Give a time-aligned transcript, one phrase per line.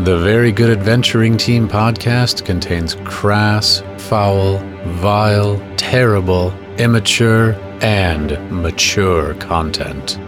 [0.00, 10.18] The Very Good Adventuring Team podcast contains crass, foul, vile, terrible, immature, and mature content.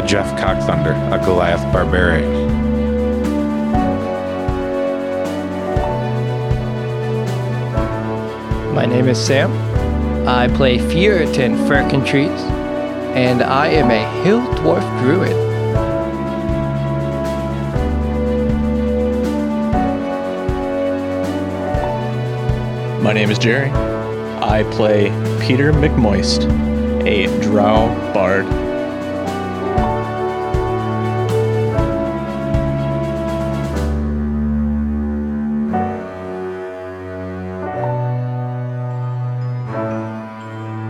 [0.00, 2.48] I play Jeff Cockthunder, a Goliath barbarian.
[8.74, 9.52] My name is Sam.
[10.26, 12.38] I play Fjorton Firkentrees,
[13.14, 15.36] and I am a Hill Dwarf Druid.
[23.02, 23.70] My name is Jerry.
[24.42, 26.44] I play Peter McMoist,
[27.06, 28.69] a drow bard.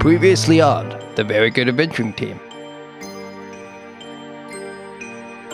[0.00, 2.40] Previously on the Very Good Adventuring Team.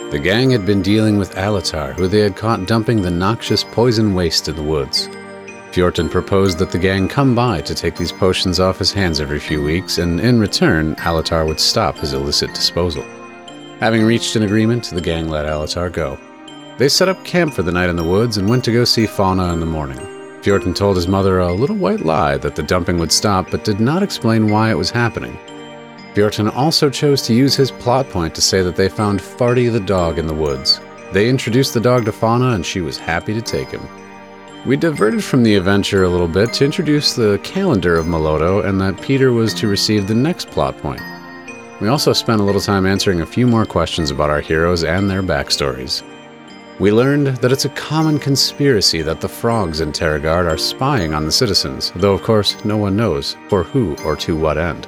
[0.09, 4.13] The gang had been dealing with Alatar, who they had caught dumping the noxious poison
[4.13, 5.09] waste in the woods.
[5.73, 9.41] Fjorton proposed that the gang come by to take these potions off his hands every
[9.41, 13.03] few weeks, and in return, Alatar would stop his illicit disposal.
[13.81, 16.17] Having reached an agreement, the gang let Alatar go.
[16.77, 19.07] They set up camp for the night in the woods and went to go see
[19.07, 20.16] Fauna in the morning.
[20.47, 23.81] Fjorton told his mother a little white lie that the dumping would stop, but did
[23.81, 25.37] not explain why it was happening.
[26.13, 29.81] Fjorton also chose to use his plot point to say that they found Farty the
[29.81, 30.79] dog in the woods.
[31.11, 33.85] They introduced the dog to Fauna, and she was happy to take him.
[34.65, 38.79] We diverted from the adventure a little bit to introduce the calendar of Melodo and
[38.79, 41.01] that Peter was to receive the next plot point.
[41.81, 45.09] We also spent a little time answering a few more questions about our heroes and
[45.09, 46.03] their backstories.
[46.79, 51.25] We learned that it's a common conspiracy that the frogs in Terragard are spying on
[51.25, 54.87] the citizens, though of course no one knows for who or to what end.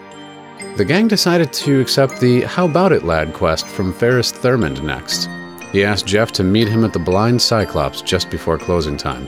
[0.77, 5.27] The gang decided to accept the How About It Lad quest from Ferris Thurmond next.
[5.71, 9.27] He asked Jeff to meet him at the Blind Cyclops just before closing time.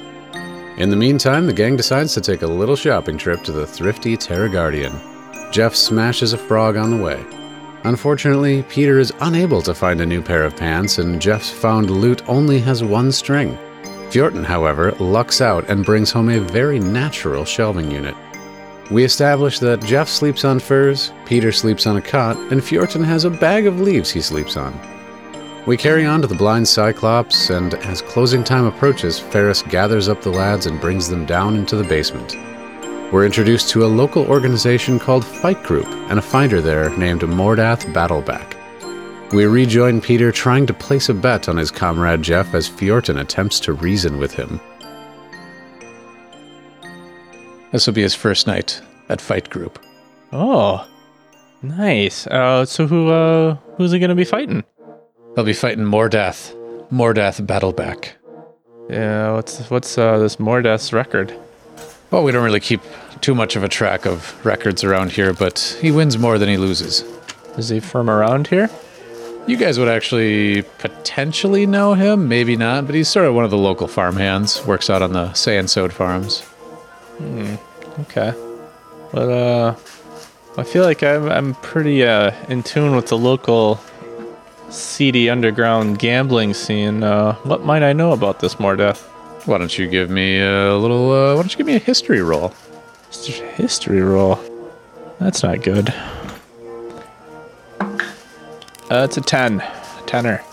[0.77, 4.15] In the meantime, the gang decides to take a little shopping trip to the thrifty
[4.15, 5.51] Terragardian.
[5.51, 7.25] Jeff smashes a frog on the way.
[7.83, 12.21] Unfortunately, Peter is unable to find a new pair of pants, and Jeff's found loot
[12.29, 13.57] only has one string.
[14.11, 18.15] Fjorton, however, lucks out and brings home a very natural shelving unit.
[18.91, 23.25] We establish that Jeff sleeps on furs, Peter sleeps on a cot, and Fjorton has
[23.25, 24.77] a bag of leaves he sleeps on.
[25.65, 30.21] We carry on to the blind Cyclops, and as closing time approaches, Ferris gathers up
[30.21, 32.35] the lads and brings them down into the basement.
[33.11, 37.91] We're introduced to a local organization called Fight Group and a fighter there named Mordath
[37.93, 38.55] Battleback.
[39.33, 43.59] We rejoin Peter trying to place a bet on his comrade Jeff as Fjorton attempts
[43.61, 44.61] to reason with him.
[47.73, 49.83] This will be his first night at Fight Group.
[50.31, 50.87] Oh,
[51.61, 52.27] nice.
[52.27, 54.63] Uh, so who uh, who's he gonna be fighting?
[55.35, 56.55] He'll be fighting Mordath.
[56.89, 58.11] Mordath Battleback.
[58.89, 61.37] Yeah, what's what's uh, this Mordeath's record?
[62.11, 62.81] Well, we don't really keep
[63.21, 66.57] too much of a track of records around here, but he wins more than he
[66.57, 67.03] loses.
[67.57, 68.69] Is he from around here?
[69.47, 73.51] You guys would actually potentially know him, maybe not, but he's sort of one of
[73.51, 74.65] the local farmhands.
[74.65, 76.43] Works out on the Say and Sowed farms.
[78.01, 78.33] Okay,
[79.11, 79.75] but uh,
[80.57, 83.79] I feel like I'm I'm pretty uh in tune with the local
[84.69, 87.03] seedy underground gambling scene.
[87.03, 89.07] Uh, what might I know about this Mordeath?
[89.45, 91.11] Why don't you give me a little?
[91.11, 92.53] Uh, why don't you give me a history roll?
[93.07, 94.39] It's just a history roll.
[95.19, 95.93] That's not good.
[97.79, 100.43] Uh, it's a ten, A tenner.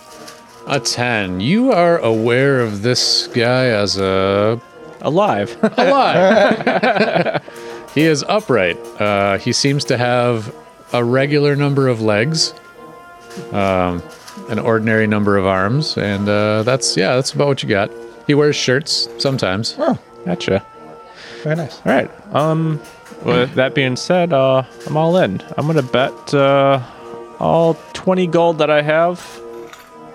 [0.66, 1.40] A ten.
[1.40, 4.60] You are aware of this guy as a
[5.00, 5.56] Alive.
[5.76, 7.42] alive.
[7.94, 8.76] he is upright.
[9.00, 10.54] Uh, he seems to have
[10.92, 12.52] a regular number of legs,
[13.52, 14.02] um,
[14.48, 17.90] an ordinary number of arms, and uh, that's yeah, that's about what you got.
[18.28, 19.74] He wears shirts sometimes.
[19.78, 20.64] oh, gotcha.
[21.42, 21.80] Very nice.
[21.84, 22.10] All right.
[22.34, 22.80] Um,
[23.24, 25.42] with that being said, uh, I'm all in.
[25.56, 26.80] I'm gonna bet uh,
[27.40, 29.40] all 20 gold that I have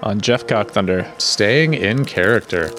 [0.04, 2.71] on Jeff Cockthunder Staying in character.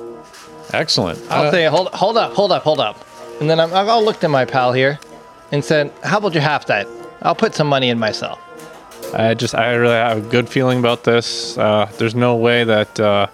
[0.72, 1.18] Excellent.
[1.30, 3.04] I'll Uh, say, hold, hold up, hold up, hold up.
[3.40, 4.98] And then I'm, I'll look to my pal here
[5.52, 6.86] and said, how about you half that?
[7.22, 8.38] I'll put some money in myself.
[9.14, 11.56] I just, I really have a good feeling about this.
[11.58, 13.26] Uh, there's no way that, uh,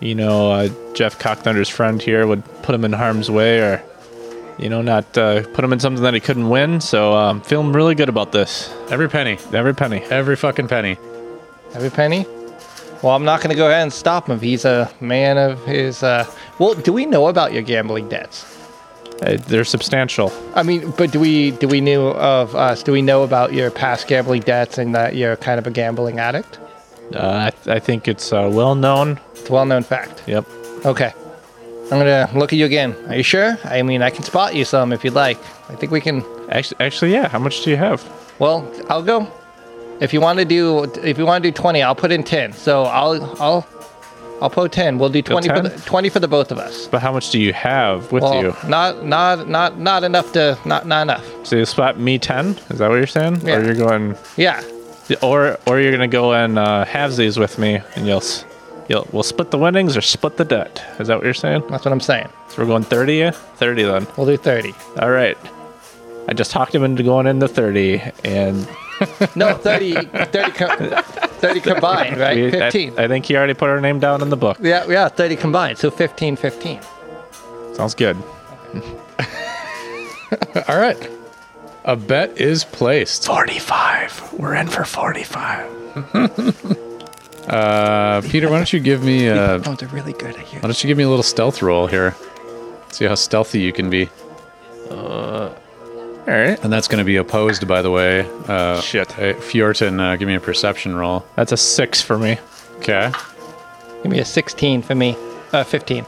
[0.00, 3.82] you know, uh, Jeff Cockthunder's friend here would put him in harm's way or,
[4.58, 6.80] you know, not uh, put him in something that he couldn't win.
[6.80, 8.70] So I'm um, feeling really good about this.
[8.90, 9.38] every penny.
[9.52, 10.02] Every penny.
[10.04, 10.96] Every fucking penny.
[11.74, 12.26] Every penny?
[13.02, 16.02] Well, I'm not going to go ahead and stop him he's a man of his.
[16.02, 16.26] Uh...
[16.58, 18.58] Well, do we know about your gambling debts?
[19.22, 20.32] Uh, they're substantial.
[20.54, 22.82] I mean, but do we do we know of us?
[22.82, 26.18] Do we know about your past gambling debts and that you're kind of a gambling
[26.18, 26.58] addict?
[27.14, 29.20] Uh, I, th- I think it's uh, well known.
[29.50, 30.22] It's a well-known fact.
[30.28, 30.46] Yep.
[30.86, 31.12] Okay.
[31.90, 32.94] I'm gonna look at you again.
[33.08, 33.58] Are you sure?
[33.64, 35.38] I mean, I can spot you some if you'd like.
[35.68, 36.22] I think we can.
[36.50, 37.26] Actually, actually, yeah.
[37.28, 38.00] How much do you have?
[38.38, 39.26] Well, I'll go.
[40.00, 42.52] If you want to do, if you want to do 20, I'll put in 10.
[42.52, 43.66] So I'll, I'll,
[44.40, 44.98] I'll put 10.
[44.98, 46.86] We'll do 20 for the 20 for the both of us.
[46.86, 48.54] But how much do you have with Well, you?
[48.68, 51.26] not, not, not, not enough to, not, not enough.
[51.44, 52.50] So you spot me ten?
[52.70, 53.40] Is that what you're saying?
[53.44, 53.56] Yeah.
[53.56, 54.62] Or you're going, Yeah.
[55.22, 58.22] or or you're gonna go and uh, halvesies with me, and you'll
[58.90, 60.82] you'll we'll split the winnings or split the debt.
[60.98, 61.62] Is that what you're saying?
[61.70, 62.28] That's what I'm saying.
[62.48, 63.30] So we're going thirty, yeah?
[63.30, 64.06] thirty then.
[64.16, 64.74] We'll do 30.
[64.98, 65.38] All right.
[66.28, 68.68] I just talked him into going into thirty, and
[69.34, 72.36] No, 30, 30, co- 30 combined, right?
[72.36, 72.98] we- I- 15.
[72.98, 74.58] I, think he already put our name down in the book.
[74.60, 75.78] yeah, yeah, 30 combined.
[75.78, 76.80] So 15, 15.
[77.72, 78.16] Sounds good.
[80.68, 81.10] All right.
[81.84, 83.24] A bet is placed.
[83.26, 84.34] Forty-five.
[84.34, 85.66] We're in for forty-five.
[87.50, 90.36] Uh, Peter, why don't you give me uh, Oh, they're really good.
[90.36, 90.60] I hear.
[90.60, 92.14] why don't you give me a little stealth roll here?
[92.92, 94.08] See how stealthy you can be.
[94.90, 96.62] All right.
[96.62, 98.20] And that's going to be opposed, by the way.
[98.46, 99.10] Uh, Shit.
[99.18, 101.24] uh, Fjorton, uh, give me a perception roll.
[101.34, 102.38] That's a six for me.
[102.76, 103.10] Okay.
[104.02, 105.16] Give me a 16 for me.
[105.52, 106.06] Uh, 15.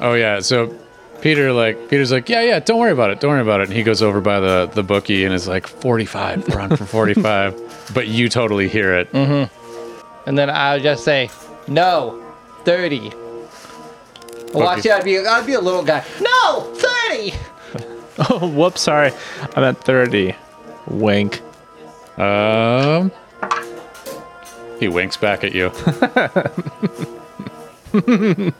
[0.00, 0.40] Oh yeah.
[0.40, 0.76] So
[1.22, 3.68] Peter, like Peter's like, yeah, yeah, don't worry about it, don't worry about it.
[3.68, 6.46] And he goes over by the the bookie and is like, forty five.
[6.46, 7.56] We're on for forty five.
[7.94, 9.08] but you totally hear it.
[10.26, 11.30] And then I'll just say,
[11.66, 12.22] no,
[12.64, 13.12] 30.
[14.54, 16.04] Well, actually, I'd be, I'd be a little guy.
[16.20, 17.34] No, 30!
[18.30, 18.80] Oh, whoops.
[18.80, 19.12] Sorry.
[19.54, 20.34] I'm at thirty.
[20.88, 21.40] Wink.
[22.18, 23.12] Um.
[24.80, 25.70] He winks back at you.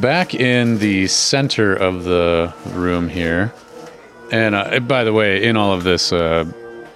[0.00, 3.54] back in the center of the room here.
[4.32, 6.44] And uh, by the way, in all of this, uh,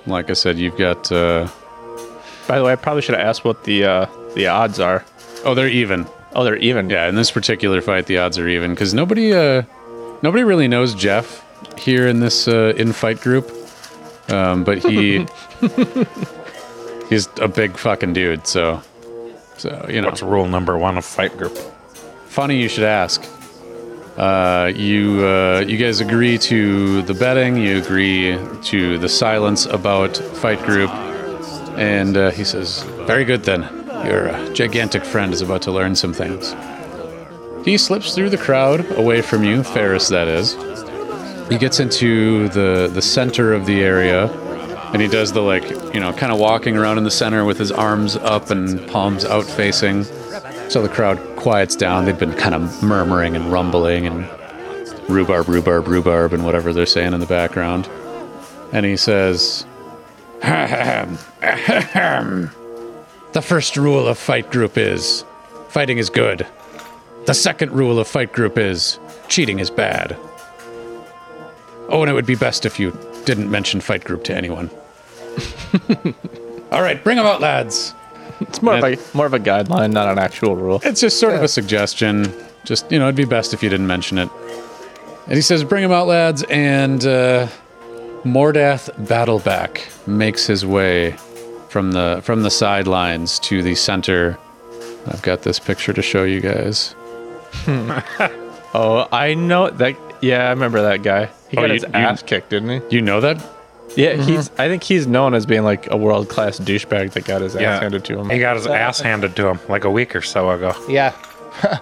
[0.06, 1.12] like I said, you've got.
[1.12, 1.46] Uh,
[2.50, 5.04] By the way, I probably should have asked what the uh, the odds are.
[5.44, 6.04] oh, they're even.
[6.34, 6.90] Oh, they're even.
[6.90, 9.62] Yeah, in this particular fight, the odds are even because nobody, uh,
[10.22, 11.46] nobody really knows Jeff
[11.78, 13.48] here in this uh, in fight group.
[14.28, 15.28] Um, but he,
[17.08, 18.48] he's a big fucking dude.
[18.48, 18.82] So,
[19.56, 21.56] so you know, What's rule number one of fight group?
[22.26, 23.24] funny you should ask.
[24.16, 27.56] Uh, you, uh, you guys agree to the betting.
[27.56, 30.90] You agree to the silence about fight group,
[31.76, 33.62] and uh, he says, "Very good then.
[34.06, 36.54] Your uh, gigantic friend is about to learn some things."
[37.64, 40.54] He slips through the crowd away from you, Ferris, that is.
[41.50, 44.30] He gets into the the center of the area,
[44.92, 47.58] and he does the like, you know, kind of walking around in the center with
[47.58, 50.04] his arms up and palms out facing.
[50.68, 52.04] So the crowd quiets down.
[52.04, 54.28] They've been kind of murmuring and rumbling and
[55.08, 57.88] rhubarb, rhubarb, rhubarb, and whatever they're saying in the background.
[58.72, 59.66] And he says,
[63.32, 65.24] The first rule of fight group is
[65.68, 66.46] fighting is good.
[67.26, 70.16] The second rule of fight group is cheating is bad.
[71.88, 74.70] Oh, and it would be best if you didn't mention fight group to anyone.
[76.72, 77.94] All right, bring them out, lads.
[78.40, 80.80] It's more of a more of a guideline, not an actual rule.
[80.82, 82.32] It's just sort of a suggestion.
[82.64, 84.28] Just, you know, it'd be best if you didn't mention it.
[85.26, 86.42] And he says, Bring them out, lads.
[86.44, 87.48] And uh,
[88.24, 91.12] Mordath Battleback makes his way
[91.68, 94.38] from the from the sidelines to the center.
[95.06, 96.94] I've got this picture to show you guys.
[98.72, 99.96] Oh, I know that.
[100.20, 101.28] Yeah, I remember that guy.
[101.48, 102.96] He Oh, got you- his you- ass kicked, didn't he?
[102.96, 103.44] You know that?
[103.96, 104.48] Yeah, he's.
[104.48, 104.60] Mm-hmm.
[104.62, 107.80] I think he's known as being like a world class douchebag that got his ass
[107.82, 108.30] handed to him.
[108.30, 110.72] He got his ass handed to him like a week or so ago.
[110.88, 111.12] Yeah.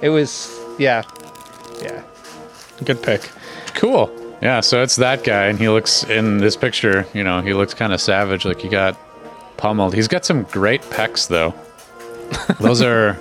[0.00, 1.02] it was, yeah.
[1.82, 2.02] Yeah.
[2.82, 3.30] Good pick.
[3.74, 4.06] Cool.
[4.42, 7.72] Yeah, so it's that guy, and he looks in this picture, you know, he looks
[7.74, 8.98] kind of savage, like he got
[9.56, 9.94] pummeled.
[9.94, 11.54] He's got some great pecs, though.
[12.60, 13.18] Those are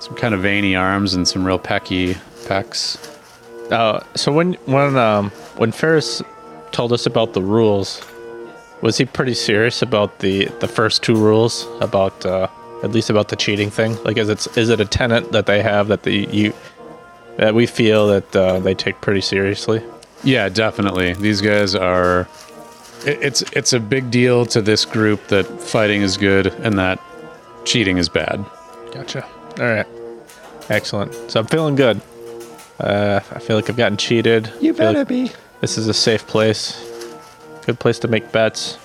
[0.00, 2.14] some kind of veiny arms and some real pecky
[2.46, 2.98] pecs.
[3.70, 6.22] Uh, so when when um when Ferris
[6.72, 8.02] told us about the rules,
[8.80, 12.48] was he pretty serious about the the first two rules about uh,
[12.82, 14.02] at least about the cheating thing?
[14.04, 16.54] Like, is it is it a tenant that they have that the you
[17.36, 19.82] that we feel that uh, they take pretty seriously?
[20.24, 21.14] Yeah, definitely.
[21.14, 22.28] These guys are.
[23.06, 26.98] it- It's it's a big deal to this group that fighting is good and that
[27.64, 28.44] cheating is bad.
[28.92, 29.24] Gotcha.
[29.60, 29.86] All right.
[30.68, 31.14] Excellent.
[31.30, 32.00] So I'm feeling good.
[32.80, 34.52] Uh, I feel like I've gotten cheated.
[34.60, 35.30] You better like be.
[35.60, 36.84] This is a safe place.
[37.66, 38.78] Good place to make bets.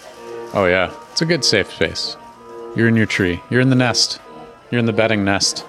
[0.54, 2.16] Oh yeah, it's a good safe space.
[2.75, 3.40] You're in your tree.
[3.50, 4.20] You're in the nest.
[4.72, 5.66] You're in the betting nest.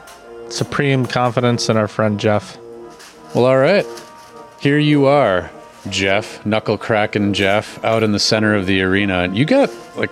[0.49, 2.57] Supreme confidence in our friend Jeff.
[3.35, 3.87] Well, all right.
[4.61, 5.51] Here you are,
[5.89, 9.21] Jeff, knuckle cracking Jeff, out in the center of the arena.
[9.21, 10.11] And you got like,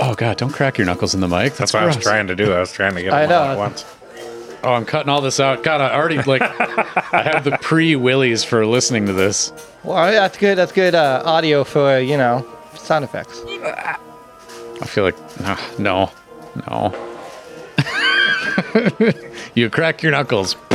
[0.00, 1.54] oh god, don't crack your knuckles in the mic.
[1.54, 2.52] That's what I was trying to do.
[2.52, 3.52] I was trying to get I them all know.
[3.52, 3.84] at once.
[4.64, 5.62] Oh, I'm cutting all this out.
[5.62, 9.52] God, I already like, I have the pre willies for listening to this.
[9.84, 10.58] Well, that's good.
[10.58, 13.42] That's good uh, audio for you know sound effects.
[13.46, 16.10] I feel like, ah, no,
[16.68, 16.94] no.
[19.54, 20.56] you crack your knuckles,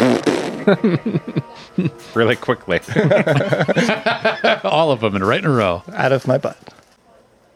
[2.13, 2.79] Really quickly.
[4.63, 5.81] all of them, and right in a row.
[5.93, 6.57] Out of my butt.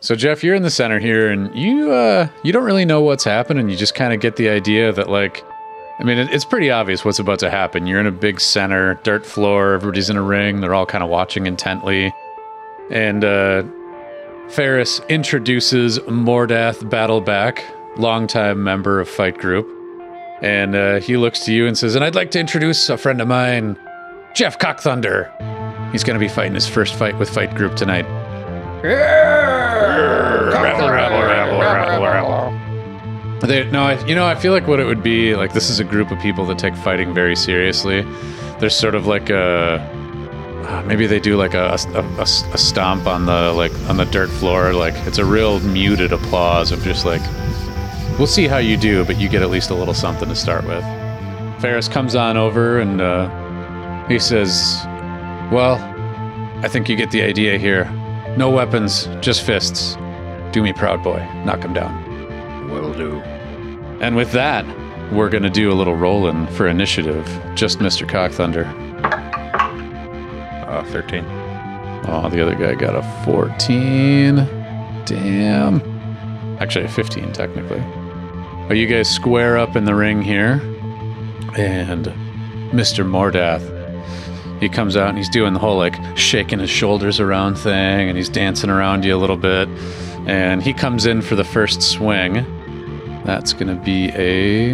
[0.06, 3.24] So Jeff, you're in the center here, and you uh, you don't really know what's
[3.24, 3.70] happening.
[3.70, 5.44] You just kind of get the idea that like,
[6.00, 7.88] I mean, it, it's pretty obvious what's about to happen.
[7.88, 9.74] You're in a big center, dirt floor.
[9.74, 10.62] Everybody's in a ring.
[10.62, 12.14] They're all kind of watching intently,
[12.92, 13.64] and uh,
[14.50, 17.64] Ferris introduces Mordath Battleback,
[17.98, 19.68] longtime member of Fight Group,
[20.44, 23.20] and uh, he looks to you and says, "And I'd like to introduce a friend
[23.22, 23.76] of mine,
[24.36, 25.32] Jeff Cockthunder.
[25.92, 28.06] He's going to be fighting his first fight with Fight Group tonight."
[28.84, 33.48] rabble, rabble, rabble, rabble, rabble.
[33.48, 35.54] They, no, I, you know, I feel like what it would be like.
[35.54, 38.02] This is a group of people that take fighting very seriously.
[38.60, 39.80] There's sort of like a
[40.68, 44.06] uh, maybe they do like a, a, a, a stomp on the like on the
[44.06, 44.74] dirt floor.
[44.74, 47.22] Like it's a real muted applause of just like,
[48.18, 50.66] we'll see how you do, but you get at least a little something to start
[50.66, 50.84] with.
[51.62, 53.30] Ferris comes on over and uh,
[54.08, 54.82] he says,
[55.52, 55.76] "Well,
[56.64, 57.86] I think you get the idea here.
[58.38, 59.98] No weapons, just fists.
[60.52, 61.20] Do me proud, boy.
[61.46, 63.22] Knock him down." Will do.
[64.02, 64.66] And with that,
[65.12, 67.26] we're going to do a little roll-in for initiative.
[67.56, 68.08] Just Mr.
[68.08, 68.66] Cockthunder.
[70.68, 71.24] Uh, 13.
[72.08, 74.36] Oh, the other guy got a 14.
[75.06, 75.82] Damn.
[76.60, 77.80] Actually, a 15, technically.
[78.70, 80.54] Are you guys square up in the ring here.
[81.58, 82.06] And
[82.72, 83.06] Mr.
[83.06, 83.64] Mordath,
[84.60, 88.18] he comes out and he's doing the whole like shaking his shoulders around thing and
[88.18, 89.68] he's dancing around you a little bit.
[90.28, 92.34] And he comes in for the first swing.
[93.26, 94.74] That's to be a.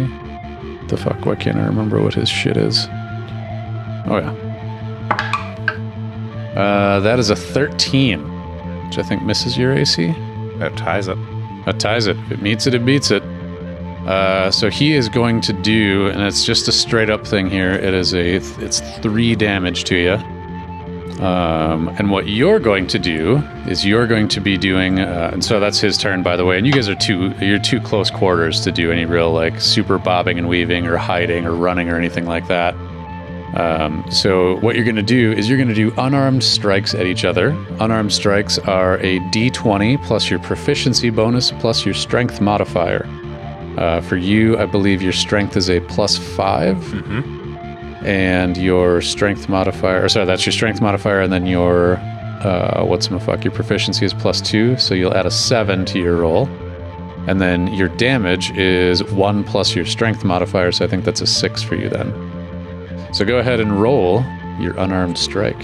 [0.88, 1.24] The fuck?
[1.24, 2.86] Why can't I remember what his shit is?
[4.06, 4.34] Oh, yeah.
[6.56, 8.20] Uh, that is a 13,
[8.86, 10.08] which I think misses your AC.
[10.58, 11.16] That ties it.
[11.64, 12.16] That ties it.
[12.18, 13.22] If it meets it, it beats it.
[14.06, 17.72] Uh, so he is going to do, and it's just a straight up thing here.
[17.72, 21.22] It is a, it's three damage to you.
[21.22, 23.36] Um, and what you're going to do
[23.68, 26.58] is you're going to be doing, uh, and so that's his turn, by the way.
[26.58, 29.98] And you guys are too, you're too close quarters to do any real like super
[29.98, 32.74] bobbing and weaving or hiding or running or anything like that.
[33.54, 37.06] Um, so what you're going to do is you're going to do unarmed strikes at
[37.06, 37.50] each other.
[37.78, 43.06] Unarmed strikes are a d20 plus your proficiency bonus plus your strength modifier.
[43.78, 46.76] Uh, for you, I believe your strength is a plus 5
[48.04, 50.04] and your strength modifier.
[50.04, 51.96] Or sorry, that's your strength modifier, and then your
[52.44, 53.44] uh, what's my fuck?
[53.44, 56.46] Your proficiency is plus two, so you'll add a seven to your roll,
[57.28, 60.72] and then your damage is one plus your strength modifier.
[60.72, 62.12] So I think that's a six for you then.
[63.14, 64.24] So go ahead and roll
[64.58, 65.62] your unarmed strike.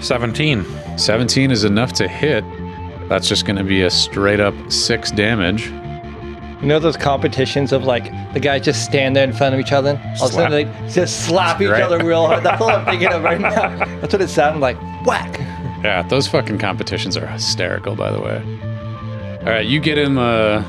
[0.00, 0.66] 17.
[0.98, 2.44] 17 is enough to hit.
[3.08, 5.70] That's just going to be a straight up six damage.
[6.62, 8.04] You know those competitions of like
[8.34, 10.50] the guys just stand there in front of each other, and all of a sudden
[10.52, 11.82] they just slap each Right.
[11.82, 12.44] other real hard.
[12.44, 13.50] That's all I'm thinking of right now.
[14.00, 14.80] That's what it sounded like.
[15.04, 15.40] Whack.
[15.84, 18.40] Yeah, those fucking competitions are hysterical, by the way.
[19.40, 20.16] All right, you get him.
[20.18, 20.62] Uh,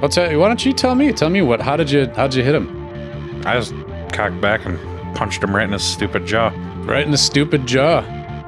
[0.00, 0.38] I'll tell you.
[0.38, 1.12] Why don't you tell me?
[1.12, 1.60] Tell me what?
[1.60, 2.06] How did you?
[2.14, 3.42] How'd you hit him?
[3.44, 3.74] I just
[4.12, 4.78] cocked back and
[5.16, 6.52] punched him right in his stupid jaw.
[6.84, 8.02] Right in the stupid jaw.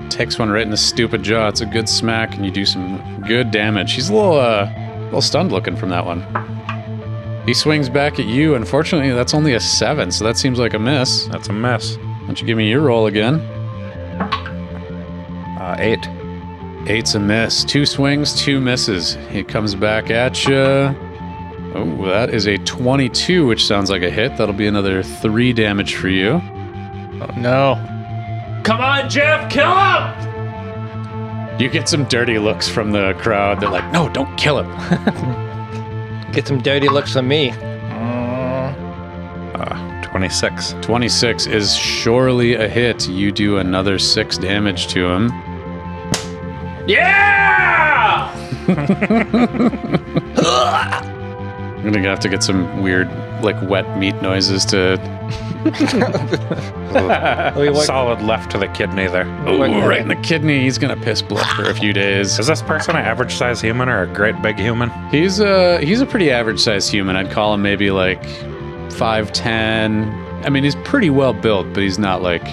[0.08, 1.48] Takes one right in the stupid jaw.
[1.48, 3.94] It's a good smack, and you do some good damage.
[3.94, 6.24] He's a little, uh, a little stunned looking from that one.
[7.47, 8.54] He swings back at you.
[8.54, 11.26] Unfortunately, that's only a seven, so that seems like a miss.
[11.26, 11.97] That's a mess.
[11.97, 13.40] Why don't you give me your roll again?
[15.59, 16.09] Uh, 8.
[16.88, 17.64] Eight's a miss.
[17.64, 19.16] Two swings, two misses.
[19.30, 20.56] He comes back at you.
[21.73, 24.37] Oh, that is a 22, which sounds like a hit.
[24.37, 26.40] That'll be another three damage for you.
[26.42, 27.76] Oh, no.
[28.64, 31.59] Come on, Jeff, kill him!
[31.61, 33.61] You get some dirty looks from the crowd.
[33.61, 35.47] They're like, no, don't kill him.
[36.32, 37.50] Get some dirty looks from me.
[39.50, 40.75] Uh, 26.
[40.80, 43.08] 26 is surely a hit.
[43.08, 45.28] You do another six damage to him.
[46.87, 48.32] Yeah!
[51.82, 53.08] I'm gonna have to get some weird,
[53.42, 54.99] like wet meat noises to.
[57.85, 59.26] Solid left to the kidney there.
[59.49, 60.62] Ooh, right in the kidney.
[60.62, 62.38] He's gonna piss blood for a few days.
[62.38, 64.90] Is this person an average size human or a great big human?
[65.11, 67.17] He's a he's a pretty average sized human.
[67.17, 68.25] I'd call him maybe like
[68.93, 70.11] five ten.
[70.45, 72.45] I mean, he's pretty well built, but he's not like,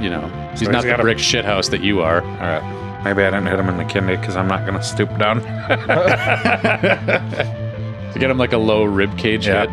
[0.00, 2.22] you know, he's he's not the got a- brick shithouse that you are.
[2.22, 3.02] All right.
[3.04, 5.42] Maybe I didn't hit him in the kidney because I'm not going to stoop down.
[8.12, 9.66] To get him like a low rib cage Yeah.
[9.66, 9.70] hit.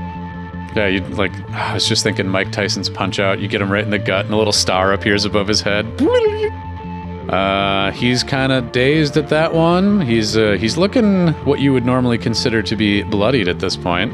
[0.76, 1.32] Yeah, you like.
[1.52, 3.40] I was just thinking Mike Tyson's punch out.
[3.40, 5.86] You get him right in the gut, and a little star appears above his head.
[7.30, 10.02] Uh, he's kind of dazed at that one.
[10.02, 14.14] He's uh, he's looking what you would normally consider to be bloodied at this point.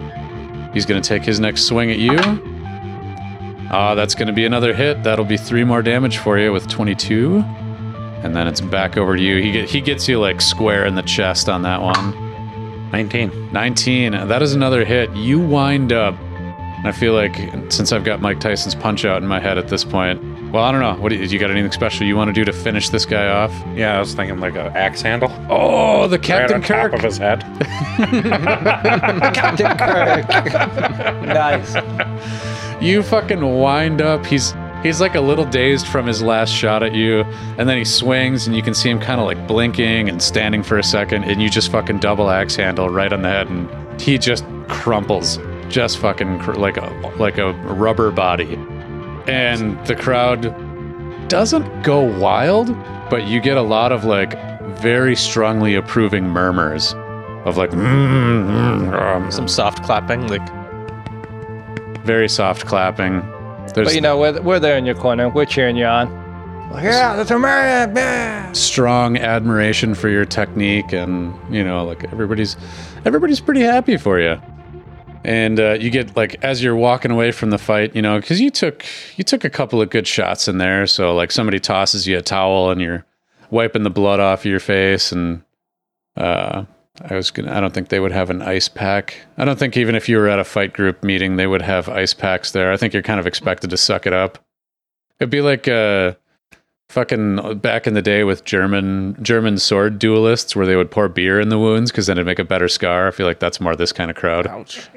[0.74, 2.20] He's gonna take his next swing at you.
[3.72, 5.04] Ah, that's gonna be another hit.
[5.04, 7.44] That'll be three more damage for you with 22.
[8.24, 9.42] And then it's back over to you.
[9.42, 12.92] He get, he gets you like square in the chest on that one.
[12.92, 13.52] 19.
[13.52, 14.12] 19.
[14.28, 15.12] That is another hit.
[15.16, 16.16] You wind up.
[16.86, 17.36] I feel like
[17.70, 20.22] since I've got Mike Tyson's punch out in my head at this point.
[20.52, 20.96] Well, I don't know.
[20.96, 23.28] What do you, you got anything special you want to do to finish this guy
[23.28, 23.52] off?
[23.76, 25.32] Yeah, I was thinking like an axe handle.
[25.50, 27.42] Oh, the Captain Right Captain on top of his head.
[29.36, 30.28] Captain Kirk.
[31.26, 31.76] nice.
[32.82, 34.26] You fucking wind up.
[34.26, 37.22] He's he's like a little dazed from his last shot at you,
[37.58, 40.64] and then he swings, and you can see him kind of like blinking and standing
[40.64, 44.02] for a second, and you just fucking double axe handle right on the head, and
[44.02, 45.38] he just crumples,
[45.70, 48.56] just fucking cr- like a like a rubber body,
[49.28, 50.54] and the crowd
[51.30, 52.76] doesn't go wild,
[53.10, 54.38] but you get a lot of like
[54.80, 56.94] very strongly approving murmurs
[57.46, 60.48] of like mm, mm, um, Some soft clapping, like
[62.04, 63.22] very soft clapping.
[63.74, 65.30] There's But you know, we're, we're there in your corner.
[65.30, 66.08] We're cheering you on.
[66.74, 67.94] Yeah, that's a man.
[67.94, 68.54] man.
[68.54, 72.58] strong admiration for your technique and you know like everybody's
[73.06, 74.40] everybody's pretty happy for you
[75.24, 78.40] and uh, you get like as you're walking away from the fight you know because
[78.40, 78.86] you took
[79.18, 82.22] you took a couple of good shots in there so like somebody tosses you a
[82.22, 83.06] towel and you're
[83.50, 85.44] wiping the blood off your face and
[86.16, 86.64] uh
[87.02, 87.56] I was gonna.
[87.56, 89.26] I don't think they would have an ice pack.
[89.38, 91.88] I don't think even if you were at a fight group meeting, they would have
[91.88, 92.72] ice packs there.
[92.72, 94.38] I think you're kind of expected to suck it up.
[95.20, 96.16] It'd be like uh,
[96.90, 101.40] fucking back in the day with German German sword duelists, where they would pour beer
[101.40, 103.08] in the wounds because then it'd make a better scar.
[103.08, 104.48] I feel like that's more this kind of crowd.
[104.48, 104.88] ouch.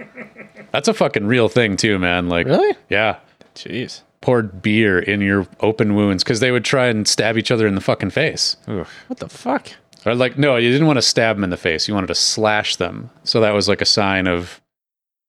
[0.73, 2.29] That's a fucking real thing too, man.
[2.29, 2.75] Like, Really?
[2.89, 3.19] yeah,
[3.55, 4.01] Jeez.
[4.23, 7.75] poured beer in your open wounds because they would try and stab each other in
[7.75, 8.57] the fucking face.
[8.67, 9.69] What the fuck?
[10.07, 11.87] Or like, no, you didn't want to stab them in the face.
[11.87, 13.11] You wanted to slash them.
[13.23, 14.62] So that was like a sign of.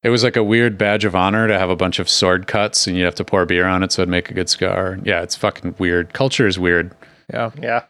[0.03, 2.87] It was like a weird badge of honor to have a bunch of sword cuts,
[2.87, 4.99] and you'd have to pour beer on it so it'd make a good scar.
[5.03, 6.13] Yeah, it's fucking weird.
[6.13, 6.93] Culture is weird.
[7.33, 7.51] Yeah.
[7.59, 7.83] Yeah.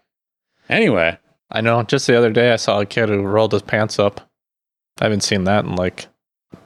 [0.69, 1.17] Anyway,
[1.49, 1.82] I know.
[1.84, 4.21] Just the other day, I saw a kid who rolled his pants up.
[5.02, 6.06] I haven't seen that in like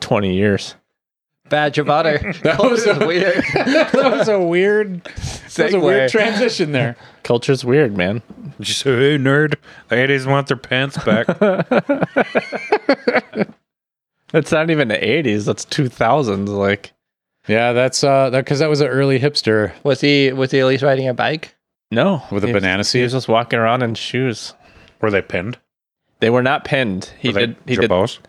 [0.01, 0.75] 20 years.
[1.49, 2.33] Badge of honor.
[2.43, 3.41] That was a- weird.
[3.53, 5.05] that was a weird.
[5.05, 6.97] That was a weird transition there.
[7.23, 8.21] Culture's weird, man.
[8.59, 9.55] Did you say, hey, nerd?
[9.89, 11.27] Ladies want their pants back.
[14.33, 15.45] It's not even the 80s.
[15.45, 16.49] That's 2000s.
[16.49, 16.91] Like,
[17.47, 20.65] Yeah, that's uh, that because that was an early hipster Was he was he at
[20.65, 21.55] least riding a bike?
[21.91, 22.21] no.
[22.31, 24.53] with a He- banana He was just walking around in shoes.
[25.01, 25.57] Were they pinned?
[26.19, 27.13] They were not pinned.
[27.19, 27.55] He Were they did.
[27.67, 27.89] He did.
[27.89, 28.19] jabos?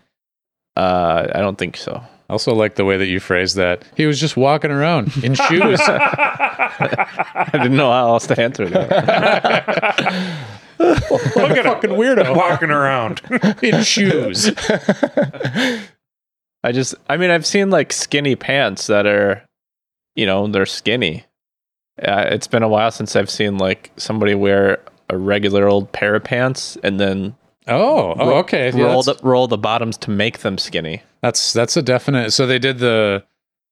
[0.77, 1.95] Uh, I don't think so.
[2.29, 3.83] I Also, like the way that you phrased that.
[3.97, 5.79] He was just walking around in shoes.
[5.81, 10.35] I didn't know how else to answer that.
[10.89, 13.21] Look at fucking weirdo Walking around.
[13.61, 14.51] in shoes.
[16.63, 19.45] I just, I mean, I've seen like skinny pants that are,
[20.15, 21.23] you know, they're skinny.
[22.01, 26.15] Uh, it's been a while since I've seen like somebody wear a regular old pair
[26.15, 27.35] of pants and then
[27.67, 28.71] Oh, oh okay.
[28.73, 31.03] Yeah, roll the roll the bottoms to make them skinny.
[31.21, 32.31] that's that's a definite.
[32.31, 33.23] So they did the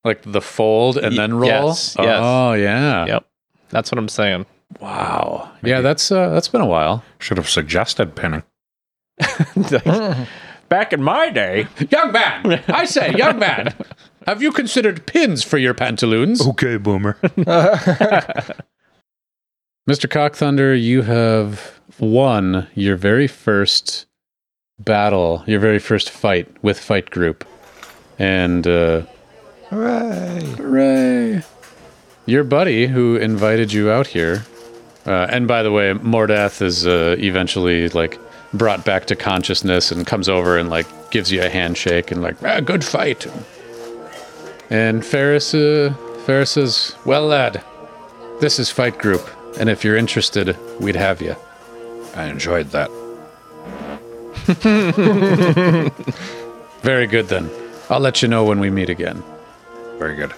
[0.04, 1.48] like the fold and Y- then roll.
[1.50, 2.20] yes, yes.
[2.22, 3.06] Oh yeah.
[3.08, 3.26] Yep.
[3.70, 4.46] That's what I'm saying.
[4.80, 5.52] Wow.
[5.64, 7.04] Yeah, that's uh, that's been a while.
[7.20, 8.44] Should have suggested pinning.
[10.70, 13.74] Back in my day, Young man, I say, young man,
[14.28, 16.46] have you considered pins for your pantaloons?
[16.46, 17.14] Okay, boomer.
[17.22, 18.56] Mr.
[19.90, 24.06] Cockthunder, you have won your very first
[24.80, 27.46] battle, your very first fight with Fight Group.
[28.20, 29.04] And, uh,
[29.70, 30.44] Hooray.
[30.58, 31.44] hooray!
[32.26, 34.46] Your buddy who invited you out here,
[35.08, 38.20] uh, and by the way, Mordath is uh, eventually, like,
[38.54, 42.36] brought back to consciousness and comes over and, like, gives you a handshake and like,
[42.44, 43.26] ah, good fight.
[44.70, 45.94] And Ferris, uh,
[46.26, 47.64] Ferris says, well, lad,
[48.42, 49.28] this is Fight Group,
[49.60, 51.36] and if you're interested, we'd have you.
[52.16, 52.92] I enjoyed that.
[56.82, 57.50] Very good then.
[57.90, 59.24] I'll let you know when we meet again.
[59.98, 60.34] Very good.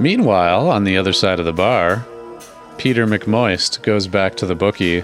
[0.00, 2.04] Meanwhile, on the other side of the bar,
[2.78, 5.02] Peter McMoist goes back to the bookie,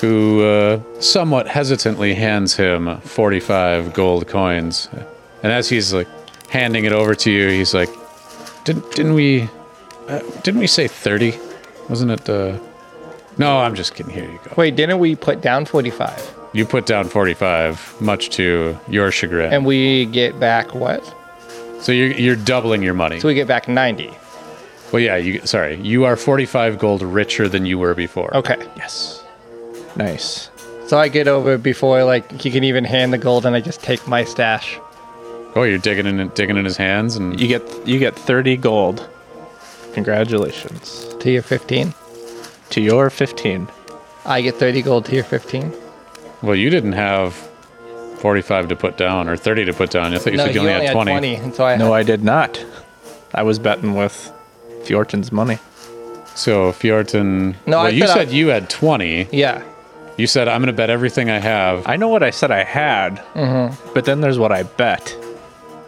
[0.00, 4.88] who uh, somewhat hesitantly hands him 45 gold coins.
[5.42, 6.08] And as he's like
[6.48, 7.90] handing it over to you, he's like,
[8.64, 9.48] "Didn't didn't we
[10.08, 11.38] uh, didn't we say 30?
[11.88, 12.58] Wasn't it uh
[13.38, 14.12] No, I'm just kidding.
[14.12, 14.54] Here you go.
[14.56, 16.34] Wait, didn't we put down 45?
[16.52, 19.52] You put down 45, much to your chagrin.
[19.52, 21.02] And we get back what?
[21.84, 23.20] so you're you're doubling your money.
[23.20, 24.10] So we get back 90.
[24.94, 25.74] Well, yeah, you sorry.
[25.80, 28.32] You are 45 gold richer than you were before.
[28.36, 28.56] Okay.
[28.76, 29.24] Yes.
[29.96, 30.50] Nice.
[30.86, 33.82] So I get over before like he can even hand the gold and I just
[33.82, 34.78] take my stash.
[35.56, 39.08] Oh, you're digging in digging in his hands and You get you get 30 gold.
[39.94, 41.12] Congratulations.
[41.18, 41.92] To your 15.
[42.70, 43.66] To your 15.
[44.26, 45.72] I get 30 gold to your 15.
[46.40, 47.34] Well, you didn't have
[48.18, 50.14] 45 to put down or 30 to put down.
[50.14, 51.34] I thought you no, said you he only, had 20.
[51.34, 52.64] and so I No, had, I did not.
[53.34, 54.30] I was betting with
[54.84, 55.58] Fjorton's money.
[56.34, 57.54] So, Fjorton.
[57.66, 59.28] No, well, I you said I- you had 20.
[59.32, 59.62] yeah.
[60.16, 61.82] You said, I'm going to bet everything I have.
[61.88, 63.92] I know what I said I had, mm-hmm.
[63.94, 65.16] but then there's what I bet.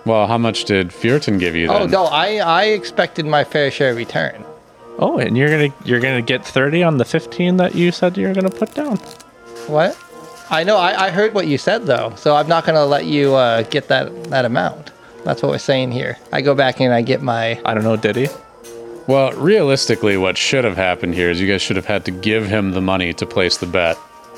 [0.05, 1.83] Well, how much did Fjorton give you then?
[1.83, 4.45] Oh no, I I expected my fair share return.
[4.99, 8.33] Oh, and you're gonna you're gonna get 30 on the 15 that you said you're
[8.33, 8.99] gonna put down.
[9.67, 9.99] What?
[10.49, 10.77] I know.
[10.77, 13.89] I, I heard what you said though, so I'm not gonna let you uh, get
[13.89, 14.93] that that amount.
[15.25, 16.19] That's what we're saying here.
[16.33, 17.61] I go back and I get my.
[17.65, 18.29] I don't know, did he?
[19.07, 22.47] Well, realistically, what should have happened here is you guys should have had to give
[22.47, 23.97] him the money to place the bet.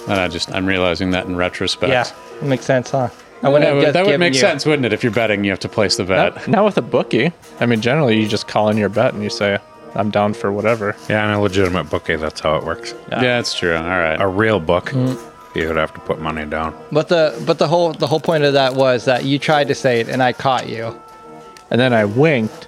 [0.09, 1.91] And I just, I'm realizing that in retrospect.
[1.91, 3.09] Yeah, makes sense, huh?
[3.09, 4.93] I That wouldn't have would, that would make you- sense, wouldn't it?
[4.93, 6.35] If you're betting, you have to place the bet.
[6.35, 7.33] Not, not with a bookie.
[7.61, 9.59] I mean, generally you just call in your bet and you say,
[9.95, 12.95] "I'm down for whatever." Yeah, in a legitimate bookie, that's how it works.
[13.11, 13.77] yeah, that's true.
[13.77, 14.21] All right.
[14.21, 15.19] A real book, mm.
[15.55, 16.75] you would have to put money down.
[16.91, 19.75] But the but the whole the whole point of that was that you tried to
[19.75, 21.01] say it and I caught you.
[21.71, 22.67] And then I winked,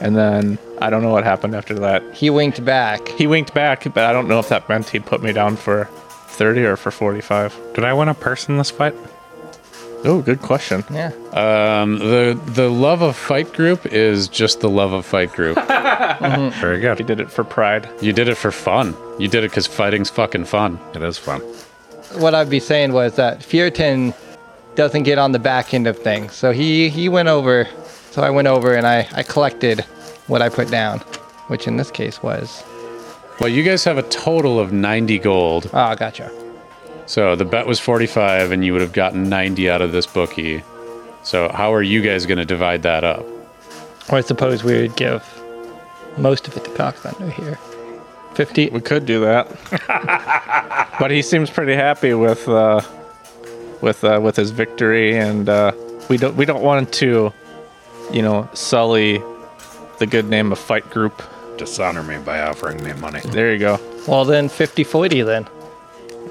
[0.00, 2.02] and then I don't know what happened after that.
[2.14, 3.08] He winked back.
[3.08, 5.84] He winked back, but I don't know if that meant he'd put me down for
[6.28, 7.58] 30 or for 45.
[7.74, 8.94] Did I win a purse in this fight?
[10.04, 10.84] Oh, good question.
[10.90, 11.10] Yeah.
[11.32, 15.56] Um, the the love of fight group is just the love of fight group.
[15.66, 17.00] Very good.
[17.00, 17.88] You did it for pride.
[18.00, 18.94] you did it for fun.
[19.18, 20.78] You did it because fighting's fucking fun.
[20.94, 21.40] It is fun.
[22.20, 24.14] What I'd be saying was that Fjorton
[24.76, 27.66] doesn't get on the back end of things, so he he went over.
[28.12, 29.84] So I went over and I I collected
[30.26, 31.00] what I put down,
[31.48, 32.64] which in this case was.
[33.40, 35.70] Well, you guys have a total of 90 gold.
[35.72, 36.30] Oh, gotcha.
[37.06, 40.62] So the bet was 45, and you would have gotten 90 out of this bookie.
[41.22, 43.24] So how are you guys going to divide that up?
[44.08, 45.22] Or I suppose we would give
[46.16, 47.58] most of it to Cox Thunder here.
[48.34, 48.70] 50.
[48.70, 49.48] We could do that.
[50.98, 52.80] but he seems pretty happy with uh,
[53.80, 55.72] with uh, with his victory and uh,
[56.08, 57.32] we don't we don't want to
[58.12, 59.22] you know sully
[59.98, 61.22] the good name of fight group.
[61.58, 63.20] Dishonor me by offering me money.
[63.20, 63.80] There you go.
[64.06, 65.48] Well, then 50 40 then.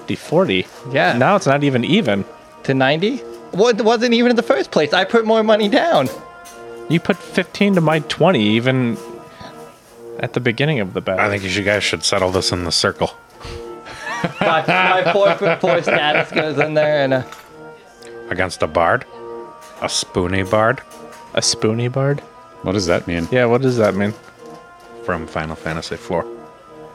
[0.08, 0.68] D forty.
[0.92, 1.18] Yeah.
[1.18, 2.26] Now it's not even even.
[2.64, 3.22] To 90?
[3.54, 4.94] Well, it wasn't even in the first place.
[4.94, 6.10] I put more money down.
[6.90, 8.98] You put fifteen to my twenty even
[10.20, 11.20] at the beginning of the bet.
[11.20, 13.12] I think you guys should settle this in the circle.
[14.42, 17.24] My, my four foot four status goes in there, and uh,
[18.30, 19.06] Against a bard?
[19.82, 20.82] A spoony bard
[21.36, 22.24] a spoony bard.
[22.66, 23.28] What does that mean?
[23.32, 24.14] Yeah, what does that mean?
[25.06, 26.12] from Final Fantasy IV.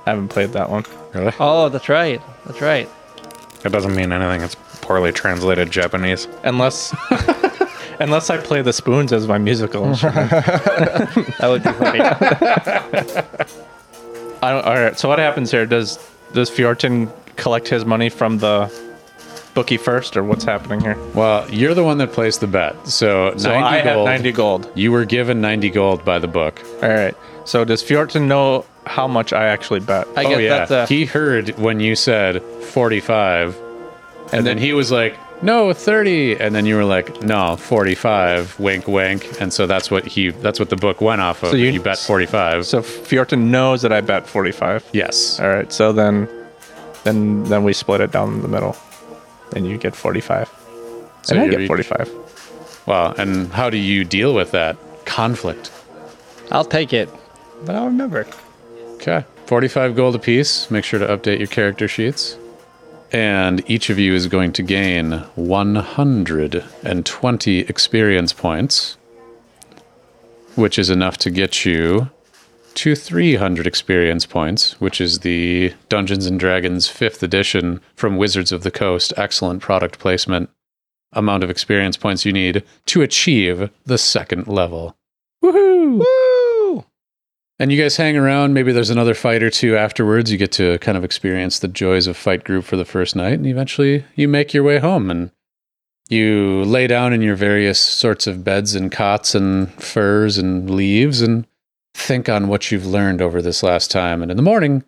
[0.07, 0.85] I haven't played that one.
[1.15, 1.33] Really?
[1.39, 2.21] oh, that's right.
[2.45, 2.89] That's right.
[3.65, 4.43] It doesn't mean anything.
[4.43, 6.27] It's poorly translated Japanese.
[6.43, 6.95] Unless
[8.01, 10.31] unless I play the spoons as my musical instrument.
[11.39, 12.01] That would be funny.
[14.43, 14.99] I don't, all right.
[14.99, 15.67] So what happens here?
[15.67, 15.99] Does
[16.33, 18.73] does Fjorton collect his money from the
[19.55, 20.97] bookie first, or what's happening here?
[21.15, 22.89] Well, you're the one that placed the bet.
[22.89, 24.07] So, So 90 I have gold.
[24.07, 24.71] ninety gold.
[24.75, 26.63] You were given 90 gold by the book.
[26.83, 27.15] All right.
[27.45, 30.07] So does Fjorton know how much I actually bet?
[30.17, 30.59] I oh guess yeah.
[30.59, 30.79] that's a.
[30.81, 33.57] Uh, he heard when you said 45
[34.33, 38.87] and, then he was like, "No, 30." And then you were like, "No, 45." Wink
[38.87, 39.41] wink.
[39.41, 41.51] And so that's what he that's what the book went off of.
[41.51, 42.65] So you- you bet 45.
[42.67, 44.85] So Fjorton knows that I bet forty-five.
[44.93, 45.41] yes.
[45.41, 45.73] All right.
[45.73, 46.29] So then,
[47.05, 48.77] then then we split it down the middle.
[49.51, 50.49] Then you get forty-five,
[51.23, 52.11] So and I get forty-five.
[52.87, 55.71] Well, and how do you deal with that conflict?
[56.51, 57.09] I'll take it,
[57.65, 58.27] but I'll remember.
[58.95, 59.25] Okay.
[59.47, 60.71] 45 gold apiece.
[60.71, 62.37] Make sure to update your character sheets.
[63.13, 68.97] and each of you is going to gain 120 experience points,
[70.55, 72.09] which is enough to get you
[72.75, 78.63] to 300 experience points, which is the Dungeons and Dragons 5th edition from Wizards of
[78.63, 79.13] the Coast.
[79.17, 80.51] Excellent product placement.
[81.13, 84.97] Amount of experience points you need to achieve the second level.
[85.43, 85.99] Woohoo!
[85.99, 86.85] Woo!
[87.59, 88.55] And you guys hang around.
[88.55, 90.33] Maybe there's another fight or two afterwards.
[90.33, 93.35] You get to kind of experience the joys of fight group for the first night,
[93.35, 95.31] and eventually you make your way home and
[96.09, 101.21] you lay down in your various sorts of beds and cots and furs and leaves
[101.21, 101.47] and
[102.01, 104.23] think on what you've learned over this last time.
[104.23, 104.85] And in the morning,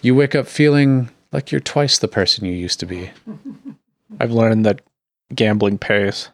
[0.00, 3.10] you wake up feeling like you're twice the person you used to be.
[4.20, 4.80] I've learned that
[5.34, 6.28] gambling pays.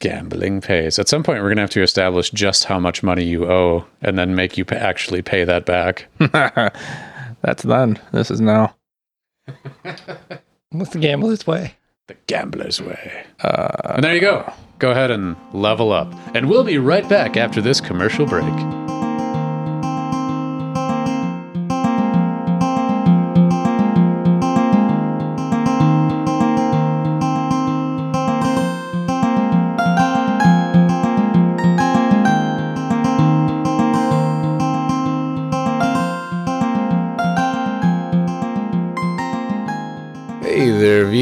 [0.00, 0.98] Gambling pays.
[0.98, 3.84] At some point, we're going to have to establish just how much money you owe
[4.02, 6.06] and then make you pa- actually pay that back.
[7.42, 7.98] That's then.
[8.12, 8.74] This is now.
[10.70, 11.74] What's the gambler's way?
[12.06, 13.24] The gambler's way.
[13.40, 14.50] Uh, And there you go.
[14.78, 16.12] Go ahead and level up.
[16.34, 18.44] And we'll be right back after this commercial break.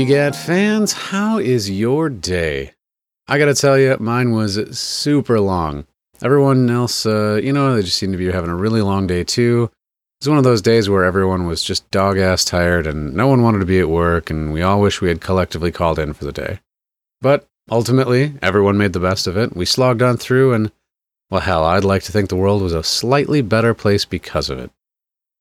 [0.06, 0.92] VGAT fans.
[0.92, 2.74] How is your day?
[3.26, 5.84] I gotta tell you, mine was super long.
[6.22, 9.24] Everyone else, uh, you know, they just seem to be having a really long day
[9.24, 9.68] too.
[10.20, 13.42] It's one of those days where everyone was just dog ass tired and no one
[13.42, 16.24] wanted to be at work, and we all wish we had collectively called in for
[16.24, 16.60] the day.
[17.20, 19.56] But ultimately, everyone made the best of it.
[19.56, 20.70] We slogged on through, and
[21.30, 24.60] well, hell, I'd like to think the world was a slightly better place because of
[24.60, 24.70] it.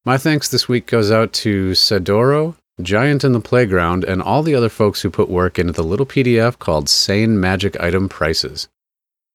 [0.05, 4.53] My thanks this week goes out to Saidoro, Giant in the Playground, and all the
[4.53, 8.67] other folks who put work into the little PDF called Sane Magic Item Prices.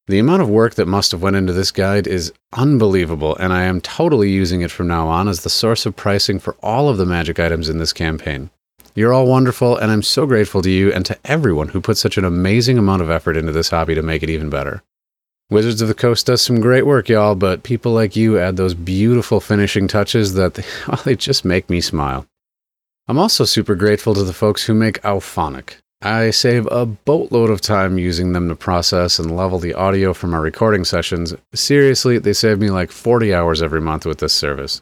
[0.09, 3.63] The amount of work that must have went into this guide is unbelievable, and I
[3.63, 6.99] am totally using it from now on as the source of pricing for all of
[6.99, 8.51] the magic items in this campaign.
[8.95, 12.19] You're all wonderful, and I'm so grateful to you and to everyone who put such
[12.19, 14.83] an amazing amount of effort into this hobby to make it even better.
[15.49, 18.75] Wizards of the Coast does some great work, y'all, but people like you add those
[18.75, 22.27] beautiful finishing touches that they, well, they just make me smile.
[23.11, 25.79] I'm also super grateful to the folks who make Auphonic.
[26.01, 30.31] I save a boatload of time using them to process and level the audio from
[30.31, 31.35] my recording sessions.
[31.53, 34.81] Seriously, they save me like 40 hours every month with this service.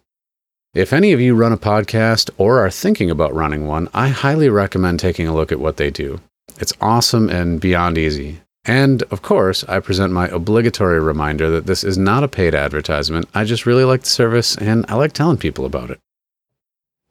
[0.74, 4.50] If any of you run a podcast or are thinking about running one, I highly
[4.50, 6.20] recommend taking a look at what they do.
[6.60, 8.42] It's awesome and beyond easy.
[8.66, 13.26] And of course, I present my obligatory reminder that this is not a paid advertisement.
[13.32, 15.98] I just really like the service and I like telling people about it.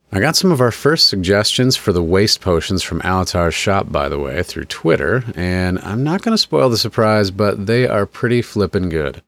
[0.10, 4.08] I got some of our first suggestions for the waste potions from Alatar's shop, by
[4.08, 8.06] the way, through Twitter, and I'm not going to spoil the surprise, but they are
[8.06, 9.22] pretty flippin' good.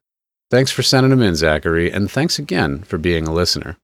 [0.49, 3.77] Thanks for sending them in, Zachary, and thanks again for being a listener.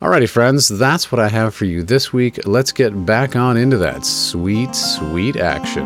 [0.00, 2.46] Alrighty, friends, that's what I have for you this week.
[2.46, 5.84] Let's get back on into that sweet, sweet action.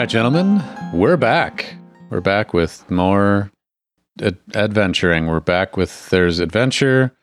[0.00, 0.62] Right, gentlemen,
[0.94, 1.74] we're back.
[2.08, 3.52] We're back with more
[4.22, 5.26] ad- adventuring.
[5.26, 7.14] We're back with there's adventure,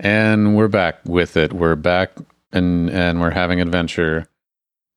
[0.00, 1.52] and we're back with it.
[1.52, 2.12] We're back
[2.50, 4.26] and and we're having adventure.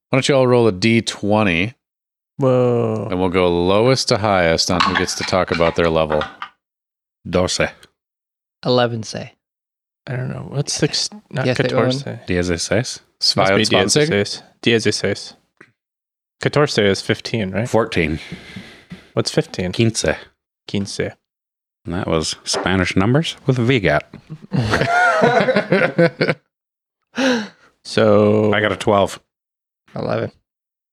[0.09, 1.73] Why don't you all roll a d20,
[2.37, 3.07] whoa.
[3.11, 6.23] and we'll go lowest to highest on who gets to talk about their level.
[7.27, 7.69] Doce.
[8.65, 9.33] 11 say.
[10.07, 10.47] I don't know.
[10.47, 11.09] What's six?
[11.31, 12.01] Not Yes, they catorce.
[12.27, 13.01] Dieciséis.
[13.35, 14.41] Must be Sviot dieciséis.
[14.61, 15.35] Dieciséis.
[16.41, 17.69] Catorce is 15, right?
[17.69, 18.19] 14.
[19.13, 19.71] What's 15?
[19.73, 20.05] Quince.
[20.69, 20.99] Quince.
[20.99, 24.01] And that was Spanish numbers with VGAT.
[27.85, 29.19] So I got a 12.
[29.95, 30.31] 11.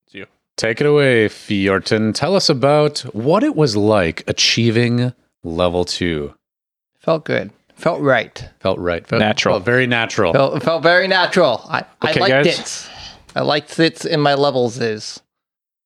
[0.06, 0.26] It's you.
[0.56, 2.14] Take it away, Fjorton.
[2.14, 6.34] Tell us about what it was like achieving level two.
[6.98, 7.50] Felt good.
[7.74, 8.48] Felt right.
[8.60, 9.06] Felt right.
[9.06, 9.54] Felt, Natural.
[9.54, 10.32] felt very natural.
[10.34, 11.62] Felt, felt very natural.
[11.68, 12.46] I, I liked guys.
[12.58, 12.90] it.
[13.34, 15.20] I liked it in my levels is.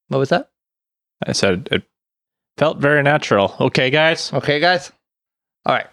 [0.09, 0.51] What was that?
[1.27, 1.83] I said it
[2.57, 3.55] felt very natural.
[3.61, 4.33] Okay, guys.
[4.33, 4.93] Okay, guys?
[5.65, 5.87] All right.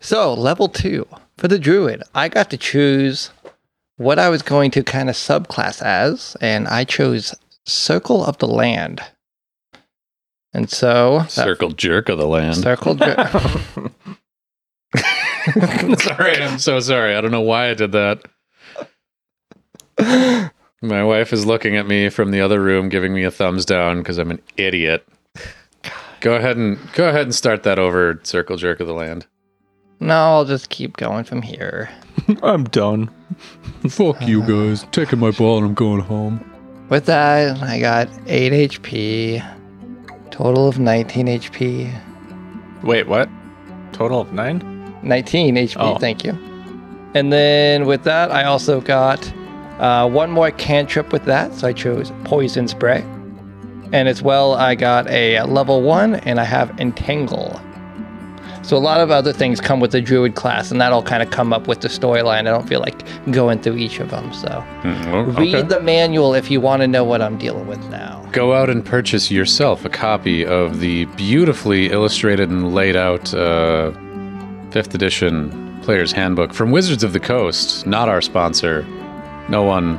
[0.00, 3.30] So, level two for the druid, I got to choose
[3.96, 7.34] what I was going to kind of subclass as, and I chose
[7.66, 9.02] Circle of the Land.
[10.52, 12.56] And so, that Circle jerk of the land.
[12.56, 12.94] Circle.
[12.94, 13.18] Jerk.
[16.00, 17.14] sorry, I'm so sorry.
[17.14, 18.22] I don't know why I did that.
[20.80, 23.98] My wife is looking at me from the other room, giving me a thumbs down
[23.98, 25.06] because I'm an idiot.
[26.20, 29.26] Go ahead and go ahead and start that over, Circle Jerk of the Land.
[30.00, 31.90] No, I'll just keep going from here.
[32.42, 33.10] I'm done.
[33.88, 34.46] Fuck you uh.
[34.46, 34.86] guys.
[34.92, 36.44] taking my ball and I'm going home.
[36.88, 39.44] With that, I got 8 HP,
[40.30, 42.82] total of 19 HP.
[42.82, 43.28] Wait, what?
[43.92, 44.94] Total of nine?
[45.02, 45.98] 19 HP, Oh.
[45.98, 46.32] thank you.
[47.14, 49.20] And then with that, I also got
[49.78, 53.02] uh, one more cantrip with that, so I chose Poison Spray.
[53.92, 57.60] And as well, I got a level one, and I have Entangle.
[58.62, 61.30] So a lot of other things come with the Druid class, and that'll kind of
[61.30, 62.40] come up with the storyline.
[62.40, 64.62] I don't feel like going through each of them, so
[65.38, 68.28] read the manual if you want to know what I'm dealing with now.
[68.30, 73.90] Go out and purchase yourself a copy of the beautifully illustrated and laid out uh,
[74.70, 77.86] fifth edition player's handbook from Wizards of the Coast.
[77.86, 78.84] Not our sponsor.
[79.48, 79.96] No one,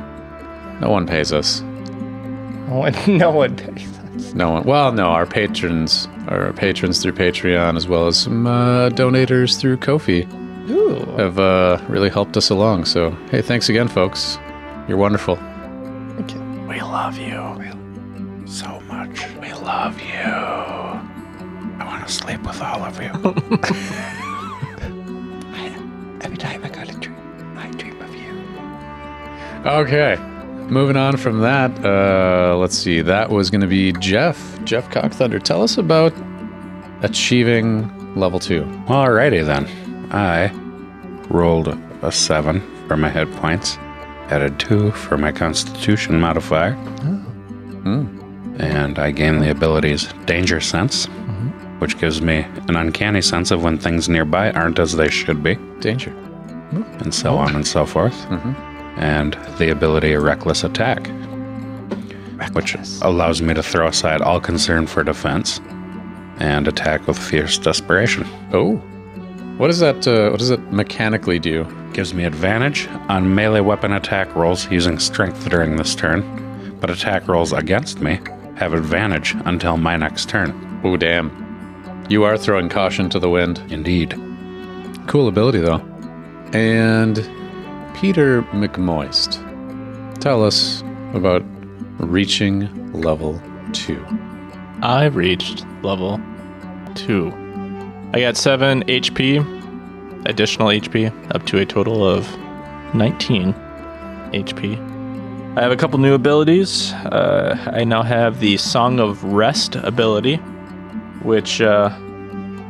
[0.80, 1.60] no one pays us.
[1.60, 4.34] No one, no one pays us.
[4.34, 4.64] No one.
[4.64, 9.78] Well, no, our patrons, our patrons through Patreon, as well as some uh, donators through
[9.78, 10.26] Ko-fi,
[10.70, 11.04] Ooh.
[11.16, 12.84] have uh, really helped us along.
[12.84, 14.38] So, hey, thanks again, folks.
[14.88, 15.36] You're wonderful.
[16.20, 16.38] Okay.
[16.68, 19.26] We love you so much.
[19.40, 20.18] We love you.
[20.18, 23.10] I want to sleep with all of you.
[26.22, 26.79] Every time I got
[29.66, 30.16] Okay.
[30.70, 33.02] Moving on from that, uh, let's see.
[33.02, 34.62] That was going to be Jeff.
[34.64, 35.42] Jeff Cockthunder.
[35.42, 36.14] Tell us about
[37.02, 38.62] achieving level two.
[38.86, 39.66] Alrighty then.
[40.12, 40.50] I
[41.28, 41.68] rolled
[42.02, 43.76] a seven for my hit points,
[44.30, 47.16] added two for my constitution modifier, oh.
[47.82, 48.56] hmm.
[48.60, 51.78] and I gained the abilities Danger Sense, mm-hmm.
[51.80, 55.56] which gives me an uncanny sense of when things nearby aren't as they should be,
[55.80, 56.10] Danger.
[56.70, 58.69] and so on and so forth, mm-hmm.
[58.96, 61.06] And the ability a Reckless Attack,
[62.52, 65.60] which allows me to throw aside all concern for defense
[66.38, 68.26] and attack with fierce desperation.
[68.52, 68.76] Oh.
[69.58, 70.06] What does that?
[70.08, 71.66] Uh, what does it mechanically do?
[71.92, 77.28] Gives me advantage on melee weapon attack rolls using strength during this turn, but attack
[77.28, 78.20] rolls against me
[78.60, 80.80] have advantage until my next turn.
[80.84, 82.06] Oh, damn.
[82.10, 83.62] You are throwing caution to the wind.
[83.70, 84.14] Indeed.
[85.06, 85.80] Cool ability, though.
[86.52, 87.18] And
[87.94, 89.38] Peter McMoist.
[90.20, 90.82] Tell us
[91.14, 91.42] about
[91.98, 93.40] reaching level
[93.72, 94.04] two.
[94.82, 96.20] I reached level
[96.94, 97.32] two.
[98.12, 102.28] I got seven HP, additional HP, up to a total of
[102.94, 103.52] 19
[104.32, 105.56] HP.
[105.56, 106.92] I have a couple new abilities.
[106.92, 110.36] Uh, I now have the Song of Rest ability,
[111.22, 111.96] which, uh,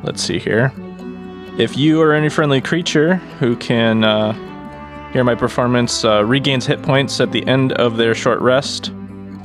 [0.03, 0.73] let's see here.
[1.59, 4.33] If you or any friendly creature who can uh,
[5.13, 8.93] hear my performance uh, regains hit points at the end of their short rest,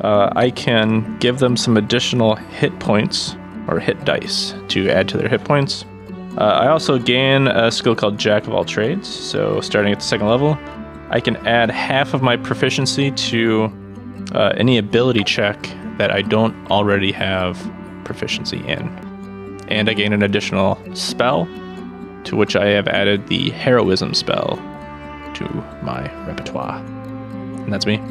[0.01, 3.35] uh, I can give them some additional hit points
[3.67, 5.85] or hit dice to add to their hit points.
[6.37, 9.07] Uh, I also gain a skill called Jack of All Trades.
[9.07, 10.57] So, starting at the second level,
[11.09, 13.71] I can add half of my proficiency to
[14.33, 15.57] uh, any ability check
[15.97, 17.57] that I don't already have
[18.03, 18.87] proficiency in.
[19.69, 21.45] And I gain an additional spell,
[22.25, 24.59] to which I have added the Heroism spell
[25.35, 25.43] to
[25.83, 26.77] my repertoire.
[26.83, 28.01] And that's me.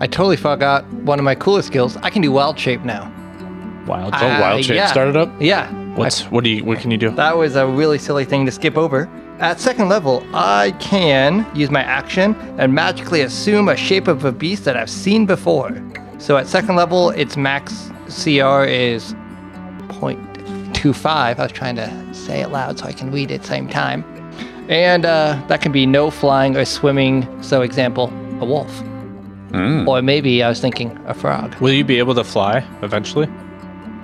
[0.00, 1.96] I totally forgot one of my coolest skills.
[1.98, 3.12] I can do wild shape now.
[3.86, 4.14] Wild.
[4.14, 4.86] Oh, Wild Uh, Shape yeah.
[4.86, 5.30] started up?
[5.40, 5.72] Yeah.
[5.96, 7.10] What's what do you what can you do?
[7.10, 9.08] That was a really silly thing to skip over.
[9.40, 14.32] At second level, I can use my action and magically assume a shape of a
[14.32, 15.70] beast that I've seen before.
[16.18, 19.14] So at second level, its max CR is
[19.88, 21.06] 0.25.
[21.06, 23.68] I was trying to say it loud so I can read it at the same
[23.68, 24.04] time.
[24.68, 27.26] And uh, that can be no flying or swimming.
[27.42, 28.70] So, example, a wolf.
[29.50, 29.88] Mm.
[29.88, 31.54] Or maybe I was thinking a frog.
[31.60, 33.26] Will you be able to fly eventually?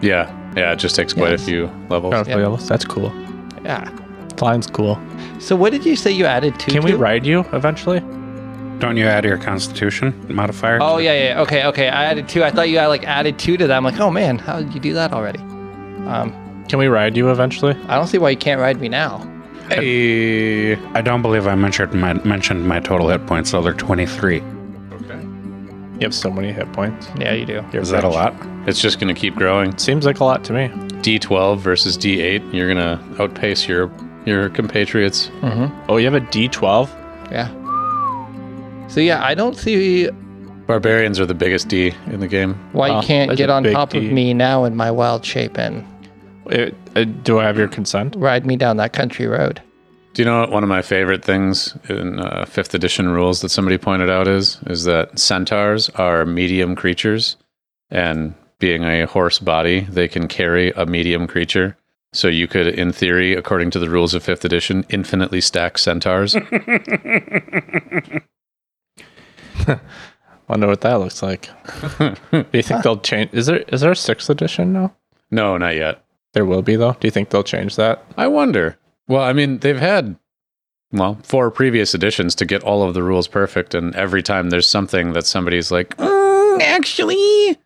[0.00, 0.32] Yeah.
[0.56, 1.42] Yeah, it just takes quite Yes.
[1.42, 2.14] a few levels.
[2.14, 2.68] Powerful yellows.
[2.68, 3.12] That's cool.
[3.62, 3.90] Yeah.
[4.36, 4.98] Flying's cool.
[5.38, 6.70] So, what did you say you added to?
[6.70, 6.96] Can we to?
[6.96, 8.00] ride you eventually?
[8.78, 10.78] Don't you add your constitution modifier?
[10.80, 11.40] Oh yeah, yeah.
[11.42, 11.88] Okay, okay.
[11.88, 12.42] I added two.
[12.42, 13.76] I thought you had like added two to that.
[13.76, 15.38] I'm like, oh man, how did you do that already?
[16.08, 17.76] Um, Can we ride you eventually?
[17.88, 19.18] I don't see why you can't ride me now.
[19.68, 20.76] Hey.
[20.94, 24.40] I don't believe I mentioned my, mentioned my total hit points, so they're 23.
[24.40, 25.20] Okay.
[25.94, 27.08] You have so many hit points.
[27.18, 27.64] Yeah, you do.
[27.72, 28.34] You're Is that a lot?
[28.66, 29.76] It's just going to keep growing.
[29.78, 30.68] Seems like a lot to me.
[31.02, 32.52] D12 versus D8.
[32.54, 33.90] You're going to outpace your
[34.26, 35.28] your compatriots.
[35.42, 35.90] Mm-hmm.
[35.90, 36.88] Oh, you have a D12?
[37.30, 37.48] Yeah.
[38.88, 40.08] So yeah, I don't see
[40.66, 42.54] Barbarians are the biggest D in the game.
[42.72, 43.98] why Oh, can't that's get a on big top D.
[43.98, 45.84] of me now in my wild shape and
[46.50, 48.14] Uh, uh, do I have your consent?
[48.16, 49.62] ride me down that country road.
[50.14, 53.48] Do you know what one of my favorite things in uh, fifth edition rules that
[53.48, 54.58] somebody pointed out is?
[54.66, 57.36] Is that centaurs are medium creatures,
[57.90, 61.76] and being a horse body, they can carry a medium creature.
[62.12, 66.36] So you could, in theory, according to the rules of fifth edition, infinitely stack centaurs.
[70.48, 71.48] Wonder what that looks like.
[72.30, 73.30] Do you think they'll change?
[73.32, 74.94] Is there is there a sixth edition now?
[75.30, 76.03] no, not yet.
[76.34, 76.92] There will be though.
[77.00, 78.04] Do you think they'll change that?
[78.16, 78.76] I wonder.
[79.08, 80.16] Well, I mean, they've had
[80.92, 84.66] well four previous editions to get all of the rules perfect, and every time there's
[84.68, 87.58] something that somebody's like, "Mm, actually.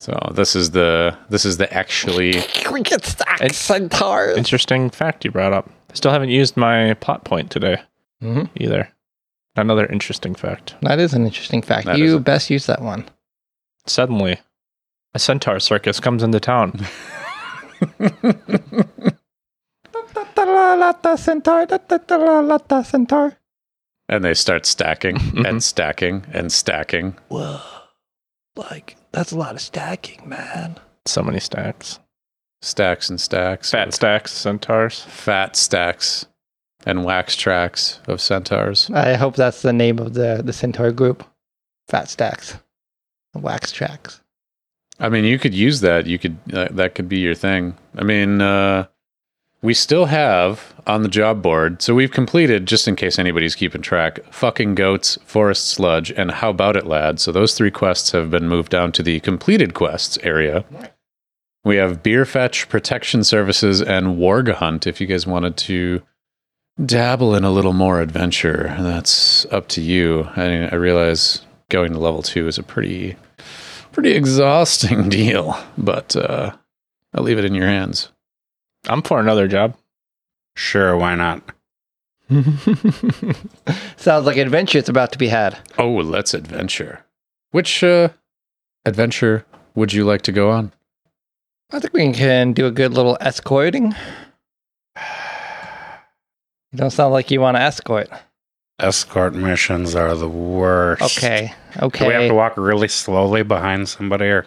[0.00, 2.32] So this is the this is the actually.
[2.70, 4.36] We It's- centaurs.
[4.36, 5.70] Interesting fact you brought up.
[5.90, 7.80] I still haven't used my plot point today
[8.22, 8.48] Mhm.
[8.56, 8.90] either.
[9.56, 10.74] Another interesting fact.
[10.82, 11.86] That is an interesting fact.
[11.86, 13.04] That you best use that one.
[13.86, 14.40] Suddenly,
[15.14, 16.86] a centaur circus comes into town.
[21.16, 21.68] centaur,
[22.84, 23.36] centaur.
[24.08, 25.48] And they start stacking Mhm.
[25.48, 27.16] and stacking and stacking.
[27.28, 27.60] Whoa,
[28.56, 30.78] like that's a lot of stacking, man.
[31.06, 31.98] so many stacks.
[32.62, 33.70] Stacks and stacks.
[33.70, 35.02] Fat stacks, centaurs.
[35.02, 36.26] fat stacks
[36.86, 38.90] and wax tracks of centaurs.
[38.90, 41.24] I hope that's the name of the the centaur group.
[41.88, 42.56] Fat stacks,
[43.34, 44.20] wax tracks.
[45.00, 46.06] I mean, you could use that.
[46.06, 47.76] You could uh, that could be your thing.
[47.96, 48.86] I mean, uh,
[49.64, 51.80] we still have on the job board.
[51.80, 56.50] So we've completed, just in case anybody's keeping track, fucking goats, forest sludge, and how
[56.50, 57.18] about it, lad?
[57.18, 60.64] So those three quests have been moved down to the completed quests area.
[61.64, 64.86] We have beer fetch, protection services, and warg hunt.
[64.86, 66.02] If you guys wanted to
[66.84, 70.24] dabble in a little more adventure, that's up to you.
[70.36, 71.40] I, mean, I realize
[71.70, 73.16] going to level two is a pretty
[73.94, 76.54] pretty exhausting deal, but uh,
[77.14, 78.10] I'll leave it in your hands.
[78.86, 79.76] I'm for another job.
[80.56, 81.42] Sure, why not?
[83.96, 85.58] Sounds like adventure adventure's about to be had.
[85.78, 87.04] Oh, let's adventure.
[87.50, 88.08] Which uh,
[88.84, 90.72] adventure would you like to go on?
[91.70, 93.94] I think we can do a good little escorting.
[96.72, 98.08] You don't sound like you want to escort.
[98.80, 101.02] Escort missions are the worst.
[101.18, 102.04] Okay, Okay.
[102.04, 104.46] Do we have to walk really slowly behind somebody or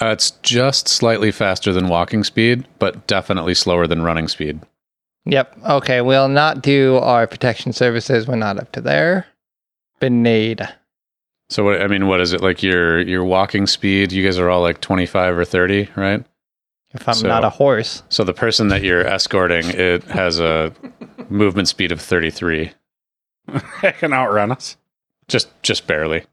[0.00, 4.60] Uh, it's just slightly faster than walking speed, but definitely slower than running speed.
[5.26, 5.56] Yep.
[5.64, 8.26] Okay, we'll not do our protection services.
[8.26, 9.26] We're not up to there.
[10.00, 10.68] Benade.
[11.48, 12.62] So, what, I mean, what is it like?
[12.62, 14.10] Your your walking speed?
[14.12, 16.24] You guys are all like twenty five or thirty, right?
[16.92, 18.02] If I'm So- not a horse.
[18.08, 20.72] So the person that you're escorting, it has a
[21.30, 22.72] movement speed of thirty three,
[23.82, 24.76] they can outrun us?
[25.28, 26.24] just just barely.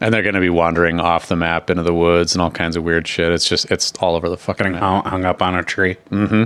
[0.00, 2.76] And they're going to be wandering off the map into the woods and all kinds
[2.76, 3.32] of weird shit.
[3.32, 4.82] It's just it's all over the fucking Getting map.
[4.82, 5.96] hung, hung up on a tree.
[6.10, 6.44] Mm-hmm.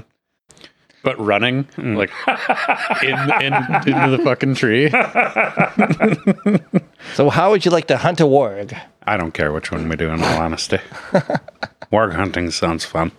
[1.03, 1.97] But running Mm.
[1.97, 2.11] like
[3.03, 3.55] in, in
[3.97, 4.91] into the fucking tree.
[7.15, 8.79] So, how would you like to hunt a warg?
[9.05, 10.79] I don't care which one we do, in all honesty.
[11.91, 13.11] Warg hunting sounds fun.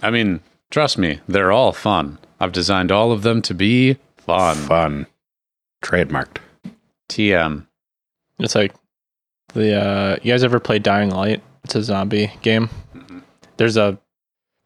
[0.00, 2.18] I mean, trust me, they're all fun.
[2.40, 4.56] I've designed all of them to be fun.
[4.56, 5.06] Fun.
[5.82, 6.38] Trademarked.
[7.08, 7.66] TM.
[8.38, 8.74] It's like
[9.52, 11.42] the uh you guys ever play Dying Light?
[11.64, 12.68] It's a zombie game.
[13.56, 13.98] There's a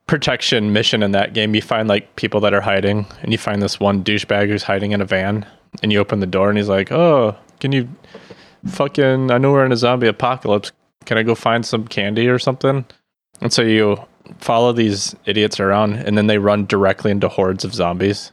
[0.07, 1.55] protection mission in that game.
[1.55, 4.93] You find like people that are hiding and you find this one douchebag who's hiding
[4.93, 5.47] in a van
[5.83, 7.89] and you open the door and he's like, "Oh, can you
[8.67, 10.73] fucking I know we're in a zombie apocalypse.
[11.05, 12.85] Can I go find some candy or something?"
[13.41, 13.99] And so you
[14.39, 18.33] follow these idiots around and then they run directly into hordes of zombies.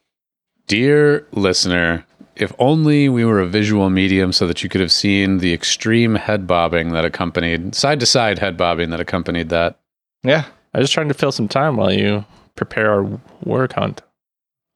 [0.71, 2.05] Dear listener,
[2.37, 6.15] if only we were a visual medium so that you could have seen the extreme
[6.15, 9.77] head bobbing that accompanied, side to side head bobbing that accompanied that.
[10.23, 10.45] Yeah.
[10.73, 12.23] I was just trying to fill some time while you
[12.55, 14.01] prepare our warg hunt.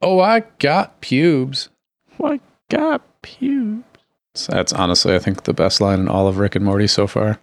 [0.02, 1.70] Oh, I got pubes.
[2.22, 3.86] I got pubes?
[4.34, 7.08] So that's honestly, I think, the best line in all of Rick and Morty so
[7.08, 7.40] far.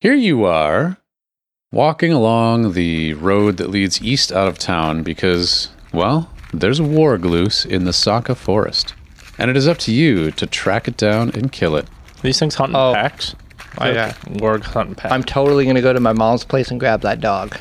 [0.00, 0.98] Here you are,
[1.72, 6.30] walking along the road that leads east out of town because, well,
[6.60, 8.94] there's a warg loose in the Saka forest.
[9.38, 11.86] And it is up to you to track it down and kill it.
[12.22, 12.92] These things hunt in Oh.
[12.94, 13.34] packs.
[13.78, 14.12] Oh, yeah.
[14.26, 15.12] Warg hunt in packs.
[15.12, 17.56] I'm totally going to go to my mom's place and grab that dog.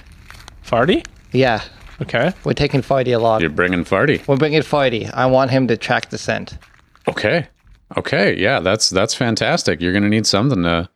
[0.66, 1.06] Farty?
[1.32, 1.62] Yeah.
[2.02, 2.32] Okay.
[2.44, 3.41] We're taking Farty along.
[3.41, 4.26] You're bringing Farty.
[4.28, 5.12] We're bringing Farty.
[5.14, 6.58] I want him to track the scent.
[7.08, 7.48] Okay.
[7.98, 8.36] Okay.
[8.38, 9.80] Yeah, that's that's fantastic.
[9.82, 10.89] You're gonna need something to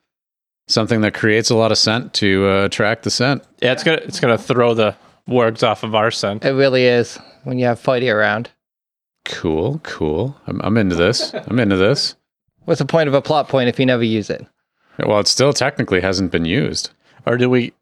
[0.67, 3.43] something that creates a lot of scent to uh, attract the scent.
[3.61, 4.95] Yeah, it's gonna it's gonna throw the
[5.29, 6.43] wargs off of our scent.
[6.45, 8.49] It really is when you have Fighty around.
[9.25, 9.79] Cool.
[9.83, 10.35] Cool.
[10.47, 11.33] I'm, I'm into this.
[11.33, 12.15] I'm into this.
[12.65, 14.45] What's the point of a plot point if you never use it?
[14.99, 16.89] Well, it still technically hasn't been used.
[17.25, 17.73] Or do we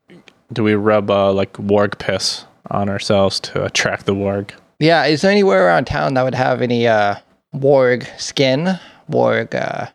[0.53, 4.51] do we rub uh, like warg piss on ourselves to attract the warg?
[4.79, 7.15] Yeah, is there anywhere around town that would have any uh
[7.55, 8.79] warg skin?
[9.09, 9.87] Warg uh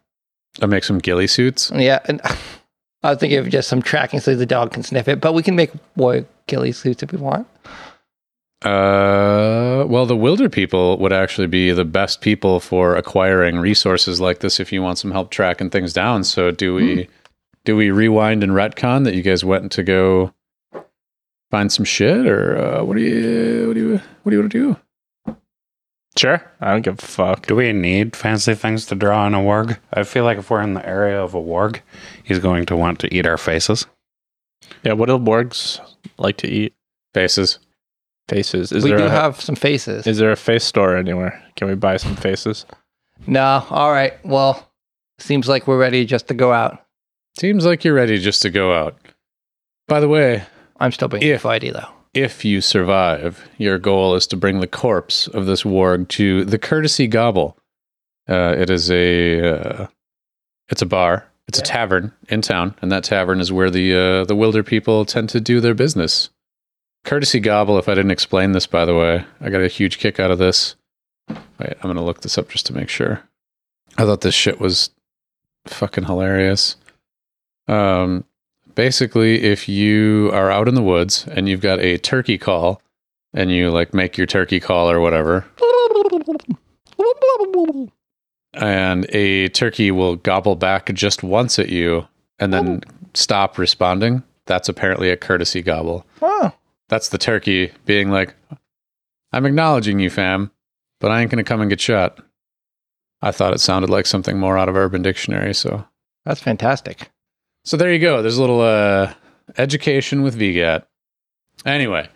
[0.60, 1.70] I make some ghillie suits.
[1.74, 2.20] yeah, and
[3.02, 5.42] I was thinking of just some tracking so the dog can sniff it, but we
[5.42, 7.46] can make warg ghillie suits if we want.
[8.62, 14.40] Uh, well, the Wilder people would actually be the best people for acquiring resources like
[14.40, 16.24] this if you want some help tracking things down.
[16.24, 17.08] So, do we
[17.64, 20.34] do we rewind and retcon that you guys went to go
[21.50, 24.52] find some shit, or uh, what do you what do you what do you want
[24.52, 24.76] to do?
[26.18, 26.42] Sure.
[26.60, 27.46] I don't give a fuck.
[27.46, 29.78] Do we need fancy things to draw on a warg?
[29.94, 31.80] I feel like if we're in the area of a warg,
[32.24, 33.86] he's going to want to eat our faces.
[34.82, 35.80] Yeah, what do wargs
[36.18, 36.74] like to eat?
[37.14, 37.58] Faces.
[38.30, 38.70] Faces.
[38.72, 40.06] Is we there do a, have some faces.
[40.06, 41.42] is there a face store anywhere?
[41.56, 42.64] Can we buy some faces?
[43.26, 44.14] no, all right.
[44.24, 44.70] Well,
[45.18, 46.84] seems like we're ready just to go out.
[47.38, 48.96] Seems like you're ready just to go out.
[49.88, 50.44] By the way,
[50.78, 51.88] I'm still bringing If- Fighty though.
[52.14, 56.58] if you survive, your goal is to bring the corpse of this warg to the
[56.58, 57.56] Courtesy Gobble.
[58.28, 59.86] Uh, it is a uh,
[60.68, 61.26] it's a bar.
[61.48, 65.04] It's a tavern in town, and that tavern is where the uh, the Wilder people
[65.04, 66.30] tend to do their business.
[67.04, 67.78] Courtesy Gobble.
[67.78, 70.38] If I didn't explain this, by the way, I got a huge kick out of
[70.38, 70.76] this.
[71.28, 73.22] Wait, I'm gonna look this up just to make sure.
[73.98, 74.90] I thought this shit was
[75.66, 76.76] fucking hilarious.
[77.68, 78.24] Um,
[78.74, 82.80] basically if you are out in the woods and you've got a turkey call
[83.34, 85.44] and you like make your turkey call or whatever
[88.54, 92.06] and a turkey will gobble back just once at you
[92.38, 92.80] and then
[93.14, 96.52] stop responding that's apparently a courtesy gobble Oh,
[96.90, 98.34] that's the turkey being like
[99.32, 100.50] i'm acknowledging you fam
[101.00, 102.18] but i ain't gonna come and get shot
[103.22, 105.86] i thought it sounded like something more out of urban dictionary so
[106.24, 107.10] that's fantastic.
[107.64, 108.22] so there you go.
[108.22, 109.14] There's a little uh,
[109.56, 110.84] education with VGAT.
[111.64, 112.08] Anyway,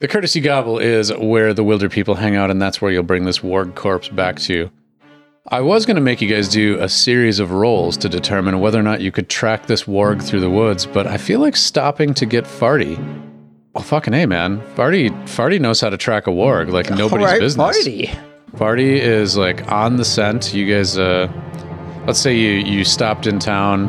[0.00, 3.24] the Courtesy Gobble is where the Wilder people hang out, and that's where you'll bring
[3.24, 4.70] this warg corpse back to.
[5.48, 8.78] I was going to make you guys do a series of rolls to determine whether
[8.78, 12.14] or not you could track this warg through the woods, but I feel like stopping
[12.14, 12.96] to get Farty.
[13.74, 14.60] Well, fucking hey, man.
[14.74, 17.86] Farty, Farty knows how to track a warg like nobody's all right, business.
[17.86, 18.18] Fighty.
[18.56, 20.52] Farty is like on the scent.
[20.52, 21.32] You guys, uh,
[22.06, 23.88] let's say you you stopped in town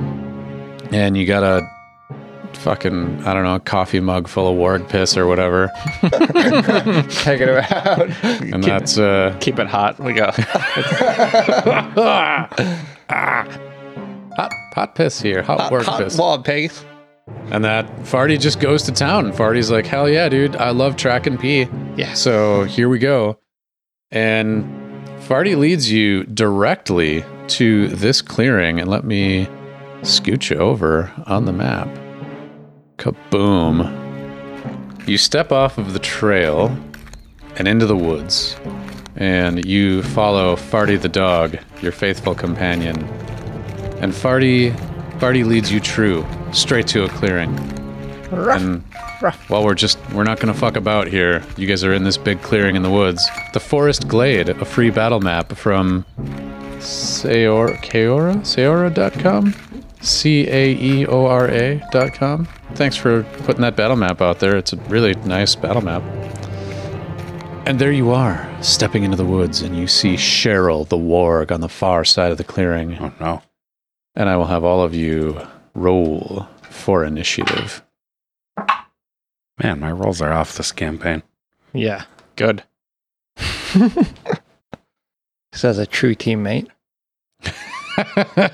[0.93, 1.69] and you got a
[2.53, 5.69] fucking I don't know coffee mug full of warg piss or whatever,
[6.01, 9.99] Take it out, and that's uh, Keep it hot.
[9.99, 10.35] We got
[13.09, 16.85] hot hot piss here, hot warg Hot piss, wall pigs.
[17.27, 19.31] And that Farty just goes to town.
[19.31, 21.67] Farty's like, hell yeah, dude, I love track and pee.
[21.95, 22.13] Yeah.
[22.13, 23.39] So here we go.
[24.11, 24.65] And
[25.19, 28.79] Farty leads you directly to this clearing.
[28.79, 29.47] And let me
[30.01, 31.87] scooch you over on the map.
[32.97, 34.01] Kaboom.
[35.07, 36.77] You step off of the trail
[37.55, 38.55] and into the woods.
[39.15, 43.03] And you follow Farty the dog, your faithful companion.
[43.99, 44.75] And Farty,
[45.23, 47.57] Farty leads you true, straight to a clearing.
[48.29, 48.83] And
[49.47, 51.41] well, we're just we're not gonna fuck about here.
[51.55, 53.25] You guys are in this big clearing in the woods.
[53.53, 56.05] The Forest Glade, a free battle map from
[56.79, 58.41] Seor Keora?
[58.41, 59.55] Seora.com?
[60.01, 62.45] C A E O R A dot com.
[62.73, 64.57] Thanks for putting that battle map out there.
[64.57, 66.03] It's a really nice battle map.
[67.65, 71.61] And there you are, stepping into the woods, and you see Cheryl the warg on
[71.61, 72.97] the far side of the clearing.
[72.99, 73.41] Oh no.
[74.15, 75.39] And I will have all of you
[75.73, 77.83] roll for initiative.
[79.61, 81.23] Man, my rolls are off this campaign.
[81.73, 82.05] Yeah.
[82.35, 82.63] good.
[85.53, 86.67] Says a true teammate.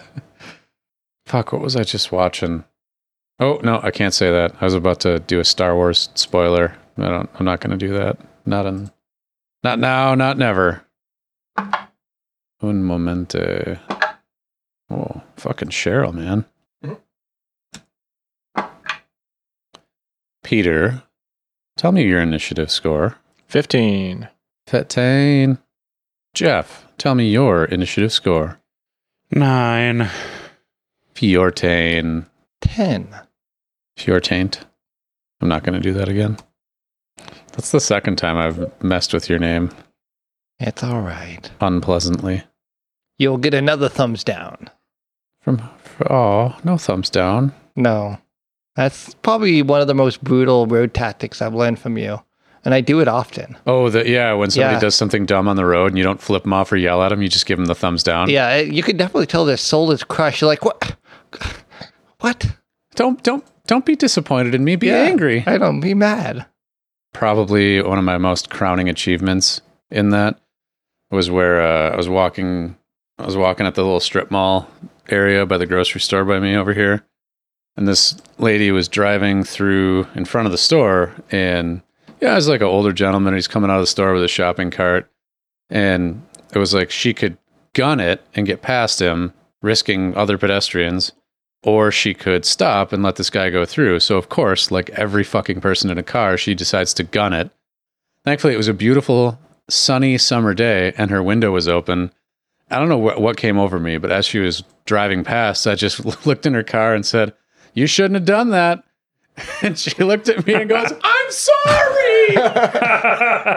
[1.26, 2.64] Fuck, what was I just watching?
[3.40, 4.56] Oh, no, I can't say that.
[4.60, 6.76] I was about to do a Star Wars spoiler.
[6.98, 8.18] I don't I'm not going to do that.
[8.46, 8.92] Not in
[9.64, 10.84] Not now, not never.
[11.58, 13.80] Un momente.
[14.90, 16.46] Oh, fucking Cheryl, man.
[16.84, 18.64] Mm-hmm.
[20.44, 21.04] Peter,
[21.78, 23.18] tell me your initiative score.
[23.48, 24.28] 15.
[24.68, 25.60] Fetane.
[26.34, 28.60] Jeff, tell me your initiative score.
[29.32, 30.10] Nine.
[31.16, 32.28] Fiortane.
[32.62, 33.08] Ten.
[33.98, 34.60] Fiortaint.
[35.42, 36.38] I'm not going to do that again.
[37.54, 39.72] That's the second time I've messed with your name
[40.60, 41.50] It's all right.
[41.60, 42.44] unpleasantly.
[43.18, 44.70] You'll get another thumbs down.
[45.58, 45.70] From
[46.10, 47.54] oh, no thumbs down.
[47.76, 48.18] No.
[48.76, 52.22] That's probably one of the most brutal road tactics I've learned from you.
[52.66, 53.58] And I do it often.
[53.66, 54.34] Oh, the, yeah.
[54.34, 54.80] When somebody Yeah.
[54.82, 57.10] does something dumb on the road and you don't flip them off or yell at
[57.10, 58.30] them, you just give them the thumbs down.
[58.30, 60.42] Yeah, you can definitely tell their soul is crushed.
[60.42, 60.96] You're like, what?
[62.20, 62.46] What?
[62.96, 64.76] Don't don't don't be disappointed in me.
[64.76, 64.96] Be Yeah.
[65.04, 65.44] angry.
[65.48, 66.46] I don't be mad.
[67.14, 70.38] Probably one of my most crowning achievements in that
[71.12, 72.76] was where uh, I was walking.
[73.18, 74.70] I was walking at the little strip mall
[75.10, 77.06] area by the grocery store by me over here,
[77.76, 81.82] and this lady was driving through in front of the store, and
[82.22, 83.34] yeah, it was like an older gentleman.
[83.34, 85.10] He's coming out of the store with a shopping cart,
[85.70, 86.22] and
[86.54, 87.38] it was like she could
[87.74, 91.12] gun it and get past him, risking other pedestrians,
[91.64, 94.00] or she could stop and let this guy go through.
[94.00, 97.52] So, of course, like every fucking person in a car, she decides to gun it.
[98.24, 99.40] Thankfully, it was a beautiful,
[99.70, 102.12] sunny summer day and her window was open.
[102.72, 105.76] I don't know what, what came over me, but as she was driving past, I
[105.76, 107.34] just looked in her car and said,
[107.74, 108.84] You shouldn't have done that.
[109.62, 112.36] And she looked at me and goes, I'm sorry.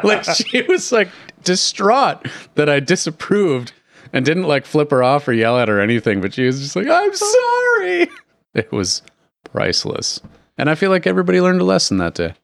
[0.04, 1.08] like she was like
[1.42, 3.72] distraught that I disapproved
[4.12, 6.60] and didn't like flip her off or yell at her or anything, but she was
[6.60, 8.08] just like, I'm sorry.
[8.54, 9.02] It was
[9.44, 10.20] priceless.
[10.56, 12.34] And I feel like everybody learned a lesson that day.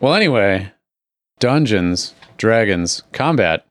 [0.00, 0.72] Well, anyway,
[1.40, 3.65] Dungeons, Dragons, Combat.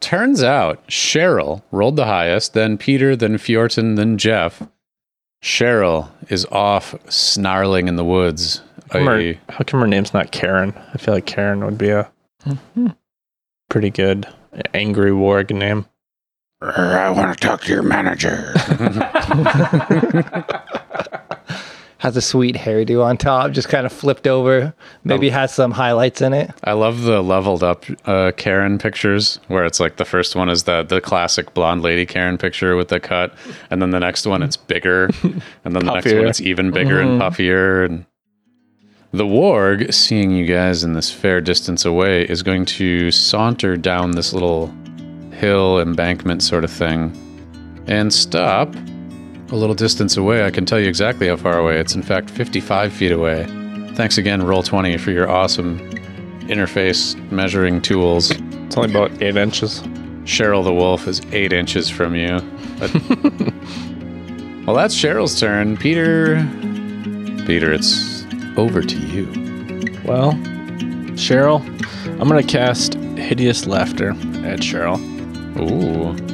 [0.00, 4.62] Turns out Cheryl rolled the highest, then Peter, then Fjorton, then Jeff.
[5.42, 8.62] Cheryl is off snarling in the woods.
[8.90, 10.74] How come, her, how come her name's not Karen?
[10.92, 12.10] I feel like Karen would be a
[12.44, 12.88] mm-hmm.
[13.68, 14.26] pretty good
[14.74, 15.86] angry warg name.
[16.62, 18.52] I want to talk to your manager.
[22.00, 24.72] Has a sweet hairdo on top, just kind of flipped over.
[25.04, 26.50] Maybe has some highlights in it.
[26.64, 30.62] I love the leveled up uh, Karen pictures where it's like the first one is
[30.62, 33.34] the the classic blonde lady Karen picture with the cut,
[33.68, 37.00] and then the next one it's bigger, and then the next one it's even bigger
[37.02, 37.84] and puffier.
[37.84, 38.06] And
[39.12, 44.12] the warg, seeing you guys in this fair distance away, is going to saunter down
[44.12, 44.74] this little
[45.32, 47.12] hill embankment sort of thing,
[47.86, 48.74] and stop
[49.50, 50.44] a little distance away.
[50.44, 51.78] I can tell you exactly how far away.
[51.78, 53.44] It's in fact 55 feet away.
[53.94, 55.78] Thanks again, Roll20, for your awesome
[56.42, 58.30] interface measuring tools.
[58.30, 59.80] It's only about eight inches.
[60.24, 62.40] Cheryl the wolf is eight inches from you.
[62.78, 62.92] But-
[64.66, 65.76] well, that's Cheryl's turn.
[65.76, 66.36] Peter.
[67.46, 68.24] Peter, it's
[68.56, 69.26] over to you.
[70.04, 70.32] Well,
[71.16, 71.60] Cheryl,
[72.20, 74.98] I'm gonna cast hideous laughter at Cheryl.
[75.58, 76.29] Ooh.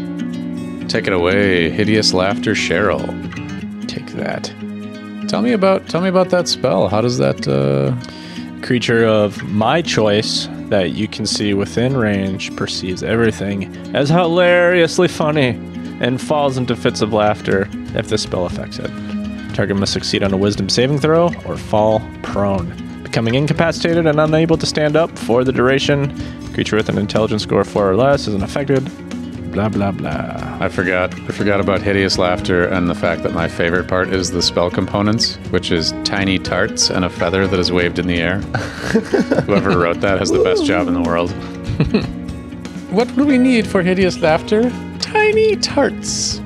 [0.89, 3.07] Take it away, hideous laughter, Cheryl.
[3.89, 4.53] Take that.
[5.29, 6.89] Tell me about tell me about that spell.
[6.89, 7.47] How does that?
[7.49, 7.95] uh
[8.63, 15.51] Creature of my choice that you can see within range perceives everything as hilariously funny
[16.01, 18.91] and falls into fits of laughter if this spell affects it.
[19.55, 23.03] Target must succeed on a wisdom saving throw or fall prone.
[23.05, 26.13] Becoming incapacitated and unable to stand up for the duration.
[26.53, 28.91] Creature with an intelligence score of four or less isn't affected.
[29.57, 30.59] Blah blah blah.
[30.61, 31.15] I forgot.
[31.15, 34.71] I forgot about hideous laughter and the fact that my favorite part is the spell
[34.71, 38.41] components, which is tiny tarts and a feather that is waved in the air.
[39.47, 41.31] Whoever wrote that has the best job in the world.
[42.91, 44.71] what do we need for hideous laughter?
[44.99, 46.39] Tiny tarts.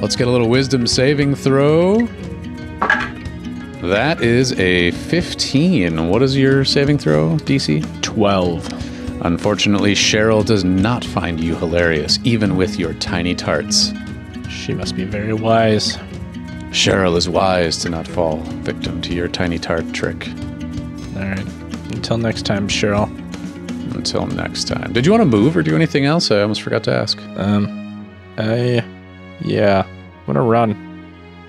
[0.00, 2.08] Let's get a little wisdom saving throw.
[3.82, 6.08] That is a 15.
[6.08, 8.02] What is your saving throw, DC?
[8.02, 8.91] Twelve.
[9.24, 13.92] Unfortunately, Cheryl does not find you hilarious, even with your tiny tarts.
[14.48, 15.96] She must be very wise.
[16.70, 20.26] Cheryl is wise to not fall victim to your tiny tart trick.
[21.16, 21.46] All right.
[21.92, 23.04] Until next time, Cheryl.
[23.94, 24.92] Until next time.
[24.92, 26.30] Did you want to move or do anything else?
[26.32, 27.20] I almost forgot to ask.
[27.36, 28.08] Um,
[28.38, 28.84] I,
[29.40, 30.70] yeah, I'm gonna run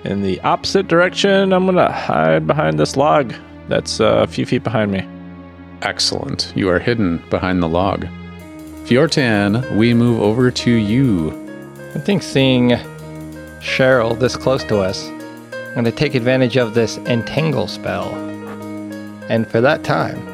[0.04, 1.52] in the opposite direction.
[1.52, 3.34] I'm gonna hide behind this log
[3.68, 5.08] that's uh, a few feet behind me.
[5.84, 6.50] Excellent.
[6.56, 8.06] You are hidden behind the log.
[8.84, 11.30] Fjorton, we move over to you.
[11.94, 12.70] I think seeing
[13.60, 15.06] Cheryl this close to us,
[15.52, 18.14] I'm going to take advantage of this entangle spell.
[19.28, 20.26] And for that time,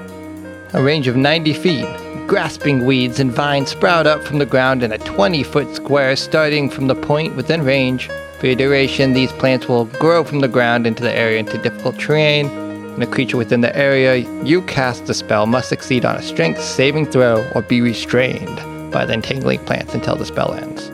[0.72, 1.86] a range of 90 feet,
[2.28, 6.70] grasping weeds and vines sprout up from the ground in a 20 foot square starting
[6.70, 8.08] from the point within range.
[8.38, 11.98] For your duration, these plants will grow from the ground into the area into difficult
[11.98, 12.69] terrain.
[12.94, 16.62] And a creature within the area you cast the spell must succeed on a strength
[16.62, 18.56] saving throw or be restrained
[18.92, 20.90] by the entangling plants until the spell ends.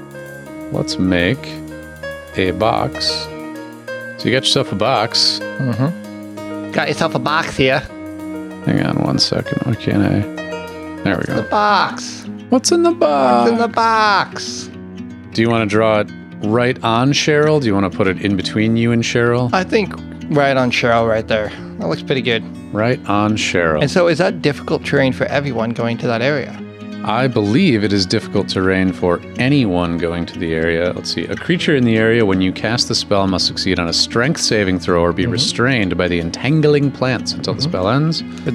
[0.72, 1.44] Let's make
[2.36, 3.06] a box.
[4.18, 5.40] So you got yourself a box.
[5.40, 6.72] Mm-hmm.
[6.72, 7.80] Got yourself a box here.
[8.66, 9.58] Hang on one second.
[9.62, 10.20] Why can't I?
[11.02, 11.36] There we go.
[11.36, 12.26] The box.
[12.50, 13.48] What's in the box?
[13.48, 14.70] It's in the box.
[15.32, 16.10] Do you want to draw it
[16.44, 17.60] right on Cheryl?
[17.60, 19.50] Do you want to put it in between you and Cheryl?
[19.52, 19.94] I think
[20.30, 21.48] right on Cheryl right there.
[21.78, 22.42] That looks pretty good.
[22.74, 23.80] Right on Cheryl.
[23.82, 26.58] And so is that difficult terrain for everyone going to that area?
[27.04, 30.92] I believe it is difficult terrain for anyone going to the area.
[30.92, 31.24] Let's see.
[31.26, 34.40] A creature in the area, when you cast the spell, must succeed on a strength
[34.40, 35.32] saving throw or be Mm-hmm.
[35.32, 38.22] restrained by the entangling plants until the spell ends.
[38.44, 38.54] But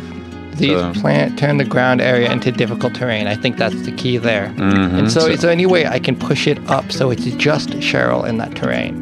[0.58, 3.26] These So- plant turn the ground area into difficult terrain.
[3.26, 4.52] I think that's the key there.
[4.58, 4.94] Mhm.
[5.00, 8.28] And so, is there any way I can push it up so it's just Cheryl
[8.28, 8.94] in that terrain?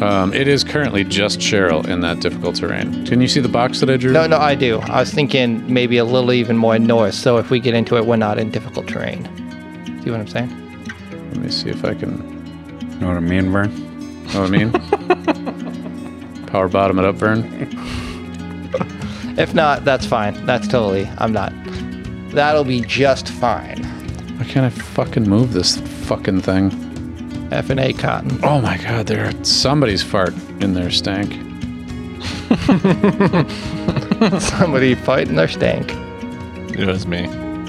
[0.00, 3.04] Um, it is currently just Cheryl in that difficult terrain.
[3.04, 4.12] Can you see the box that I drew?
[4.12, 4.78] No, no, I do.
[4.78, 7.14] I was thinking maybe a little even more north.
[7.14, 9.24] So if we get into it, we're not in difficult terrain.
[10.04, 10.84] See what I'm saying?
[11.32, 12.38] Let me see if I can.
[13.00, 14.24] Know what I mean, Vern?
[14.32, 14.72] Know what I mean?
[16.46, 17.44] Power bottom it up, Vern.
[19.36, 20.46] If not, that's fine.
[20.46, 21.08] That's totally.
[21.18, 21.52] I'm not.
[22.30, 23.82] That'll be just fine.
[24.38, 26.87] Why can't I fucking move this fucking thing?
[27.50, 28.38] F and A cotton.
[28.42, 31.32] Oh my god, there somebody's fart in there stank.
[34.40, 35.92] Somebody fighting their stank.
[36.78, 37.26] It was me.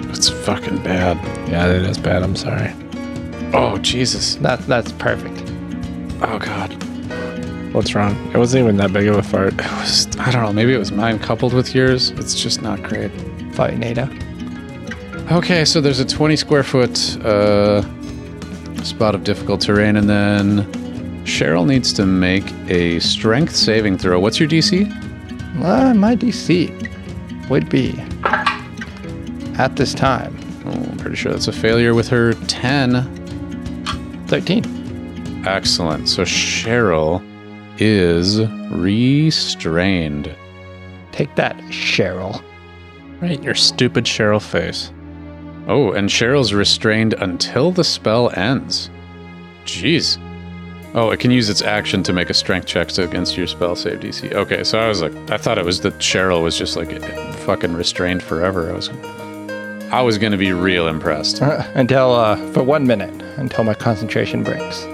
[0.10, 1.18] It's fucking bad.
[1.50, 2.24] Yeah, that is bad.
[2.24, 2.74] I'm sorry.
[3.54, 4.36] Oh Jesus.
[4.36, 5.42] That that's perfect.
[6.22, 6.74] Oh god.
[7.74, 8.16] What's wrong?
[8.34, 9.54] It wasn't even that big of a fart.
[9.54, 12.12] It was I don't know, maybe it was mine coupled with yours.
[12.12, 13.12] It's just not great.
[13.54, 14.10] Fighting Ada.
[15.32, 17.82] Okay, so there's a 20 square foot uh,
[18.86, 20.66] spot of difficult terrain, and then
[21.26, 24.20] Cheryl needs to make a strength saving throw.
[24.20, 24.90] What's your DC?
[25.64, 26.70] Uh, my DC
[27.50, 27.94] would be
[29.58, 34.26] at this time Oh, I'm pretty sure that's a failure with her 10.
[34.28, 35.44] 13.
[35.48, 36.08] Excellent.
[36.08, 37.24] So Cheryl
[37.80, 40.36] is restrained.
[41.12, 42.44] Take that, Cheryl.
[43.20, 44.92] Right, in your stupid Cheryl face.
[45.70, 48.89] Oh, and Cheryl's restrained until the spell ends.
[49.65, 50.17] Jeez.
[50.95, 53.99] Oh, it can use its action to make a strength check against your spell save
[53.99, 54.34] DC.
[54.34, 56.89] Okay, so I was like, I thought it was that Cheryl was just like
[57.45, 58.72] fucking restrained forever.
[58.72, 58.89] I was,
[59.91, 61.39] I was gonna be real impressed.
[61.41, 64.86] until uh, for one minute until my concentration breaks.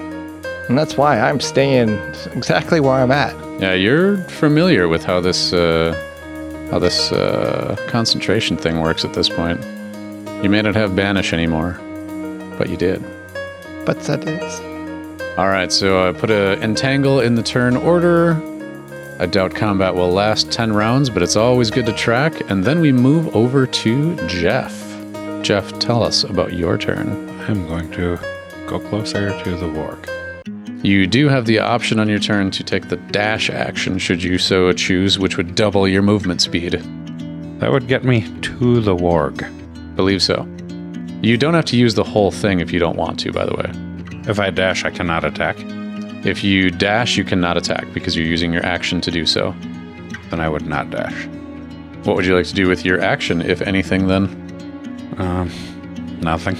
[0.67, 1.91] And that's why I'm staying
[2.33, 3.33] exactly where I'm at.
[3.61, 5.93] Yeah, you're familiar with how this, uh,
[6.69, 9.65] how this uh, concentration thing works at this point.
[10.45, 11.71] You may not have banish anymore,
[12.59, 13.03] but you did.
[13.83, 14.59] But that is.
[15.39, 18.39] All right, so I put a entangle in the turn order.
[19.19, 22.47] I doubt combat will last 10 rounds, but it's always good to track.
[22.47, 24.71] And then we move over to Jeff.
[25.41, 27.27] Jeff, tell us about your turn.
[27.49, 28.19] I'm going to
[28.67, 30.85] go closer to the warg.
[30.85, 34.37] You do have the option on your turn to take the dash action should you
[34.37, 36.73] so choose, which would double your movement speed.
[37.61, 39.51] That would get me to the warg.
[39.95, 40.47] Believe so.
[41.21, 43.55] You don't have to use the whole thing if you don't want to, by the
[43.55, 43.71] way.
[44.29, 45.55] If I dash, I cannot attack.
[46.25, 49.55] If you dash, you cannot attack because you're using your action to do so.
[50.29, 51.27] Then I would not dash.
[52.05, 54.25] What would you like to do with your action, if anything, then?
[55.17, 55.51] Um,
[56.21, 56.55] nothing.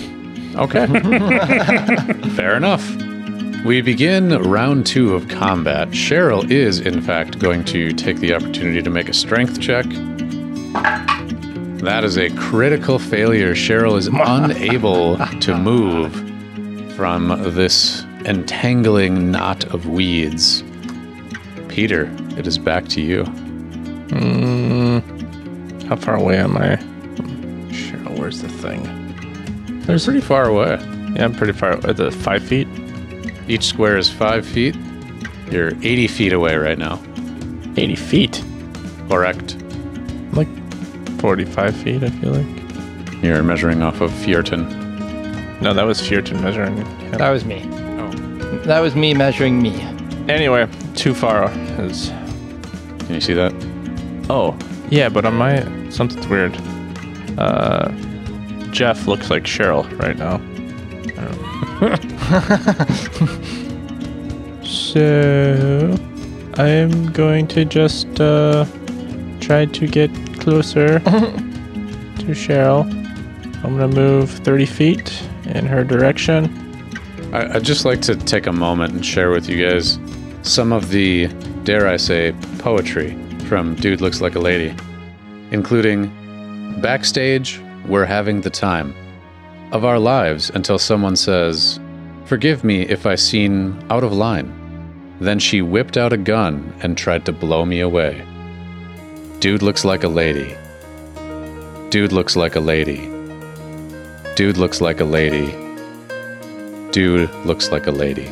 [0.56, 0.86] Okay.
[2.36, 2.88] Fair enough.
[3.66, 5.90] We begin round two of combat.
[5.90, 9.86] Cheryl is, in fact, going to take the opportunity to make a strength check.
[11.84, 13.54] That is a critical failure.
[13.54, 16.14] Cheryl is unable to move
[16.96, 20.64] from this entangling knot of weeds.
[21.68, 23.26] Peter, it is back to you.
[24.12, 25.00] Hmm.
[25.88, 26.78] How far away am I?
[27.72, 28.82] Cheryl, where's the thing?
[29.82, 30.80] They're pretty far away.
[31.16, 31.74] Yeah, I'm pretty far.
[31.74, 32.68] Uh, is it five feet?
[33.48, 34.76] Each square is five feet.
[35.52, 37.00] You're 80 feet away right now.
[37.78, 38.44] 80 feet.
[39.10, 39.58] Correct.
[41.16, 43.24] Like 45 feet, I feel like.
[43.24, 45.62] You're measuring off of Fjorton.
[45.62, 46.76] No, that was Fjorton measuring.
[47.12, 47.64] That was me.
[47.74, 48.12] Oh.
[48.66, 49.82] That was me measuring me.
[50.28, 51.50] Anyway, too far
[51.80, 52.10] is.
[53.00, 53.54] Can you see that?
[54.30, 54.58] Oh,
[54.90, 55.64] yeah, but on my.
[55.90, 56.56] Something's weird.
[57.38, 57.90] Uh,
[58.72, 60.42] Jeff looks like Cheryl right now.
[64.64, 65.96] so,
[66.62, 68.66] I'm going to just uh,
[69.40, 70.12] try to get
[70.46, 72.86] closer to Cheryl.
[73.64, 76.46] I'm gonna move 30 feet in her direction.
[77.34, 79.98] I, I'd just like to take a moment and share with you guys
[80.44, 81.26] some of the,
[81.64, 83.18] dare I say, poetry
[83.48, 84.76] from Dude Looks Like a Lady,
[85.50, 86.12] including
[86.80, 88.94] Backstage, we're having the time
[89.72, 91.80] of our lives until someone says,
[92.26, 94.52] Forgive me if I seem out of line.
[95.20, 98.24] Then she whipped out a gun and tried to blow me away.
[99.46, 100.58] Dude looks like a lady.
[101.92, 103.08] Dude looks like a lady.
[104.34, 105.52] Dude looks like a lady.
[106.90, 108.26] Dude looks like a lady.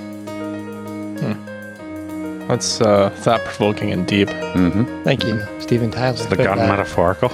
[2.47, 4.27] That's uh, thought provoking and deep.
[4.27, 5.03] Mm-hmm.
[5.03, 6.17] Thank you, Steven Tyler.
[6.17, 6.67] The gun that.
[6.67, 7.29] metaphorical.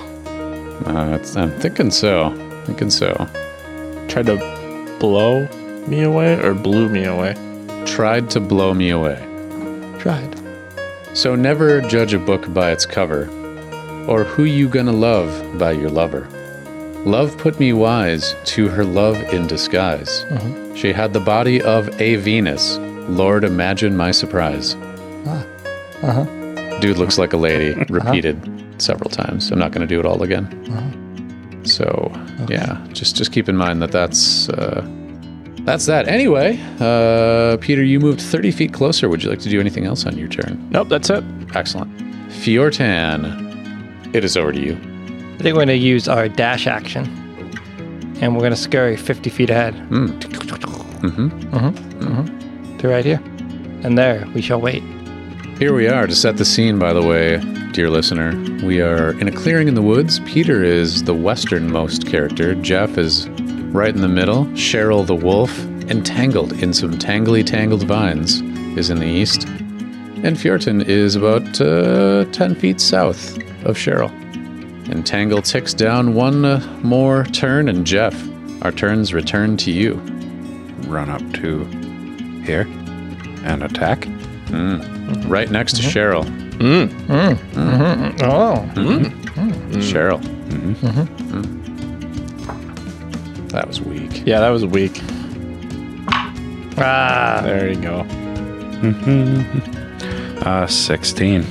[0.86, 2.36] Uh, it's, I'm thinking so.
[2.66, 3.14] Thinking so.
[4.10, 5.48] Tried to blow
[5.88, 7.34] me away or blew me away.
[7.86, 9.26] Tried to blow me away.
[10.00, 10.38] Tried.
[11.14, 13.30] So never judge a book by its cover,
[14.10, 16.28] or who you gonna love by your lover.
[17.06, 20.26] Love put me wise to her love in disguise.
[20.76, 22.78] She had the body of a Venus.
[23.08, 24.76] Lord, imagine my surprise.
[26.02, 26.80] Uh-huh.
[26.80, 28.38] Dude looks like a lady, repeated
[28.82, 29.52] several times.
[29.52, 30.48] I'm not gonna do it all again.
[31.66, 32.12] So
[32.50, 34.82] yeah, just just keep in mind that that's uh,
[35.62, 36.08] that's that.
[36.08, 39.08] Anyway, uh, Peter, you moved 30 feet closer.
[39.10, 40.68] Would you like to do anything else on your turn?
[40.72, 41.24] Nope, that's it.
[41.54, 41.96] Excellent.
[42.30, 43.49] Fjorton,
[44.14, 44.74] it is over to you.
[44.74, 47.06] I think we're going to use our dash action,
[48.22, 49.74] and we're going to scurry 50 feet ahead
[51.00, 51.30] Mm-hmm.
[51.56, 52.78] Mm hmm.
[52.78, 53.22] To right here.
[53.84, 54.84] And there we shall wait.
[55.58, 57.38] Here we are to set the scene, by the way,
[57.72, 58.32] dear listener.
[58.66, 60.20] We are in a clearing in the woods.
[60.22, 62.56] Peter is the westernmost character.
[62.56, 63.30] Jeff is
[63.72, 64.46] right in the middle.
[64.48, 65.58] Cheryl the wolf,
[65.90, 68.42] entangled in some tangly tangled vines,
[68.78, 69.46] is in the east.
[69.46, 74.10] And Fjorton is about uh, 10 feet south of Cheryl.
[74.90, 78.16] Entangle ticks down one uh, more turn, and Jeff,
[78.64, 79.96] our turns return to you.
[80.88, 81.64] Run up to
[82.44, 82.68] here
[83.44, 84.06] and attack.
[84.50, 84.82] Hmm.
[85.30, 86.26] Right next to Cheryl.
[88.24, 88.68] Oh,
[89.80, 90.20] Cheryl.
[90.50, 91.60] Mm.
[93.52, 94.24] That was weak.
[94.26, 95.00] Yeah, that was weak.
[96.78, 98.04] ah, There you go.
[98.82, 100.48] Mm-hmm.
[100.48, 101.44] Uh, 16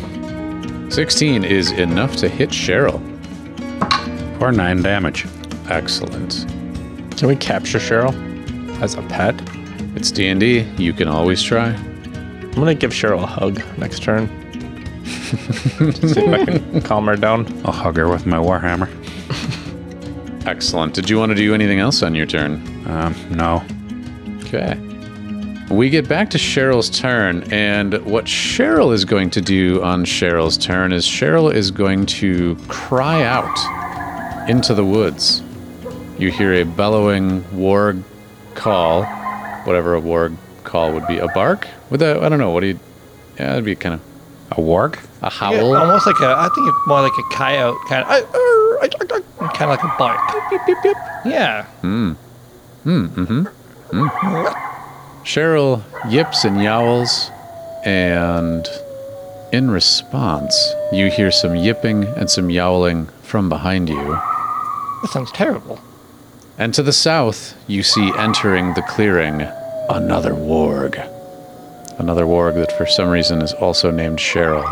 [0.91, 2.99] 16 is enough to hit Cheryl.
[4.39, 5.27] for 9 damage.
[5.69, 6.47] Excellent.
[7.17, 8.15] Can we capture Cheryl
[8.81, 9.35] as a pet?
[9.95, 10.61] It's D&D.
[10.77, 11.69] You can always try.
[11.69, 14.29] I'm gonna give Cheryl a hug next turn.
[15.05, 17.47] See if I can calm her down.
[17.65, 18.89] I'll hug her with my warhammer.
[20.47, 20.95] Excellent.
[20.95, 22.55] Did you want to do anything else on your turn?
[22.87, 23.63] Um, no.
[24.45, 24.79] Okay.
[25.71, 30.57] We get back to Cheryl's turn, and what Cheryl is going to do on Cheryl's
[30.57, 35.43] turn is Cheryl is going to cry out into the woods.
[36.19, 38.03] You hear a bellowing warg
[38.55, 39.05] call,
[39.65, 41.19] whatever a warg call would be.
[41.19, 41.69] A bark?
[41.91, 42.81] With a, I don't know, what do you,
[43.39, 44.01] yeah, it'd be kind of
[44.53, 44.99] A warg?
[45.21, 46.29] a howl, yeah, almost like a.
[46.29, 48.35] I think it's more like a coyote kind of.
[48.35, 48.89] Er,
[49.53, 50.19] kind of like a bark.
[51.27, 51.65] Yeah.
[51.83, 52.13] Hmm.
[52.85, 53.43] Hmm, mm-hmm,
[53.91, 54.68] hmm.
[55.29, 57.31] Cheryl yips and yowls,
[57.85, 58.67] and
[59.53, 64.05] in response, you hear some yipping and some yowling from behind you.
[65.03, 65.79] That sounds terrible.
[66.57, 69.43] And to the south, you see entering the clearing
[69.91, 70.97] another warg.
[71.99, 74.65] Another warg that for some reason is also named Cheryl.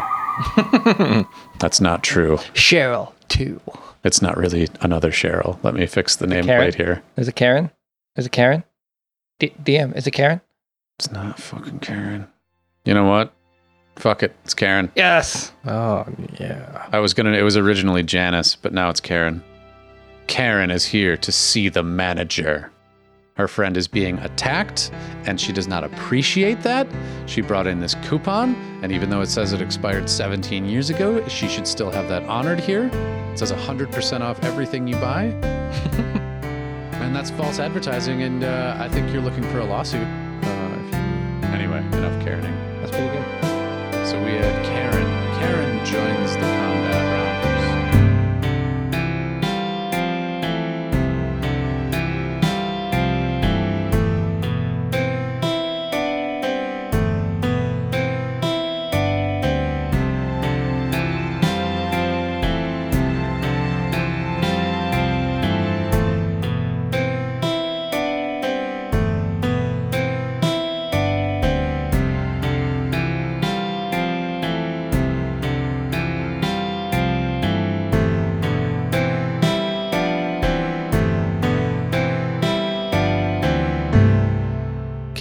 [1.58, 2.38] That's not true.
[2.54, 3.60] Cheryl too.
[4.04, 5.62] It's not really another Cheryl.
[5.62, 6.46] Let me fix the Karen?
[6.46, 7.02] nameplate here.
[7.18, 7.70] Is it Karen?
[8.16, 8.64] Is it Karen?
[9.38, 10.40] D- DM, is it Karen?
[10.98, 12.26] It's not fucking Karen.
[12.84, 13.32] You know what?
[13.96, 14.34] Fuck it.
[14.44, 14.90] It's Karen.
[14.94, 15.52] Yes.
[15.66, 16.06] Oh
[16.38, 16.88] yeah.
[16.92, 17.32] I was gonna.
[17.32, 19.42] It was originally Janice, but now it's Karen.
[20.26, 22.70] Karen is here to see the manager.
[23.34, 24.90] Her friend is being attacked,
[25.26, 26.86] and she does not appreciate that.
[27.26, 31.26] She brought in this coupon, and even though it says it expired 17 years ago,
[31.28, 32.86] she should still have that honored here.
[33.32, 35.24] It says 100% off everything you buy.
[37.02, 40.08] and that's false advertising, and uh, I think you're looking for a lawsuit.
[41.54, 42.56] Anyway, enough Karening.
[42.80, 44.06] That's pretty good.
[44.06, 45.06] So we had Karen.
[45.38, 46.55] Karen joins the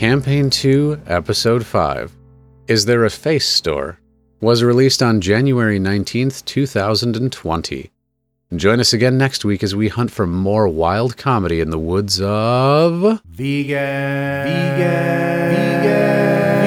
[0.05, 2.11] Campaign 2, Episode 5
[2.67, 3.99] Is There a Face Store?
[4.39, 7.89] was released on January 19th, 2020.
[8.55, 12.21] Join us again next week as we hunt for more wild comedy in the woods
[12.21, 13.19] of.
[13.25, 16.61] Vegan, vegan, vegan,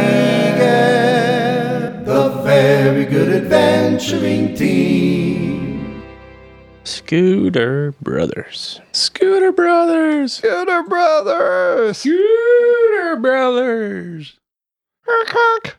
[0.59, 5.28] vegan, the very good adventuring team.
[7.09, 8.83] Scooter Brothers.
[8.93, 10.35] Scooter Brothers.
[10.35, 11.97] Scooter Brothers.
[11.97, 14.39] Scooter Brothers.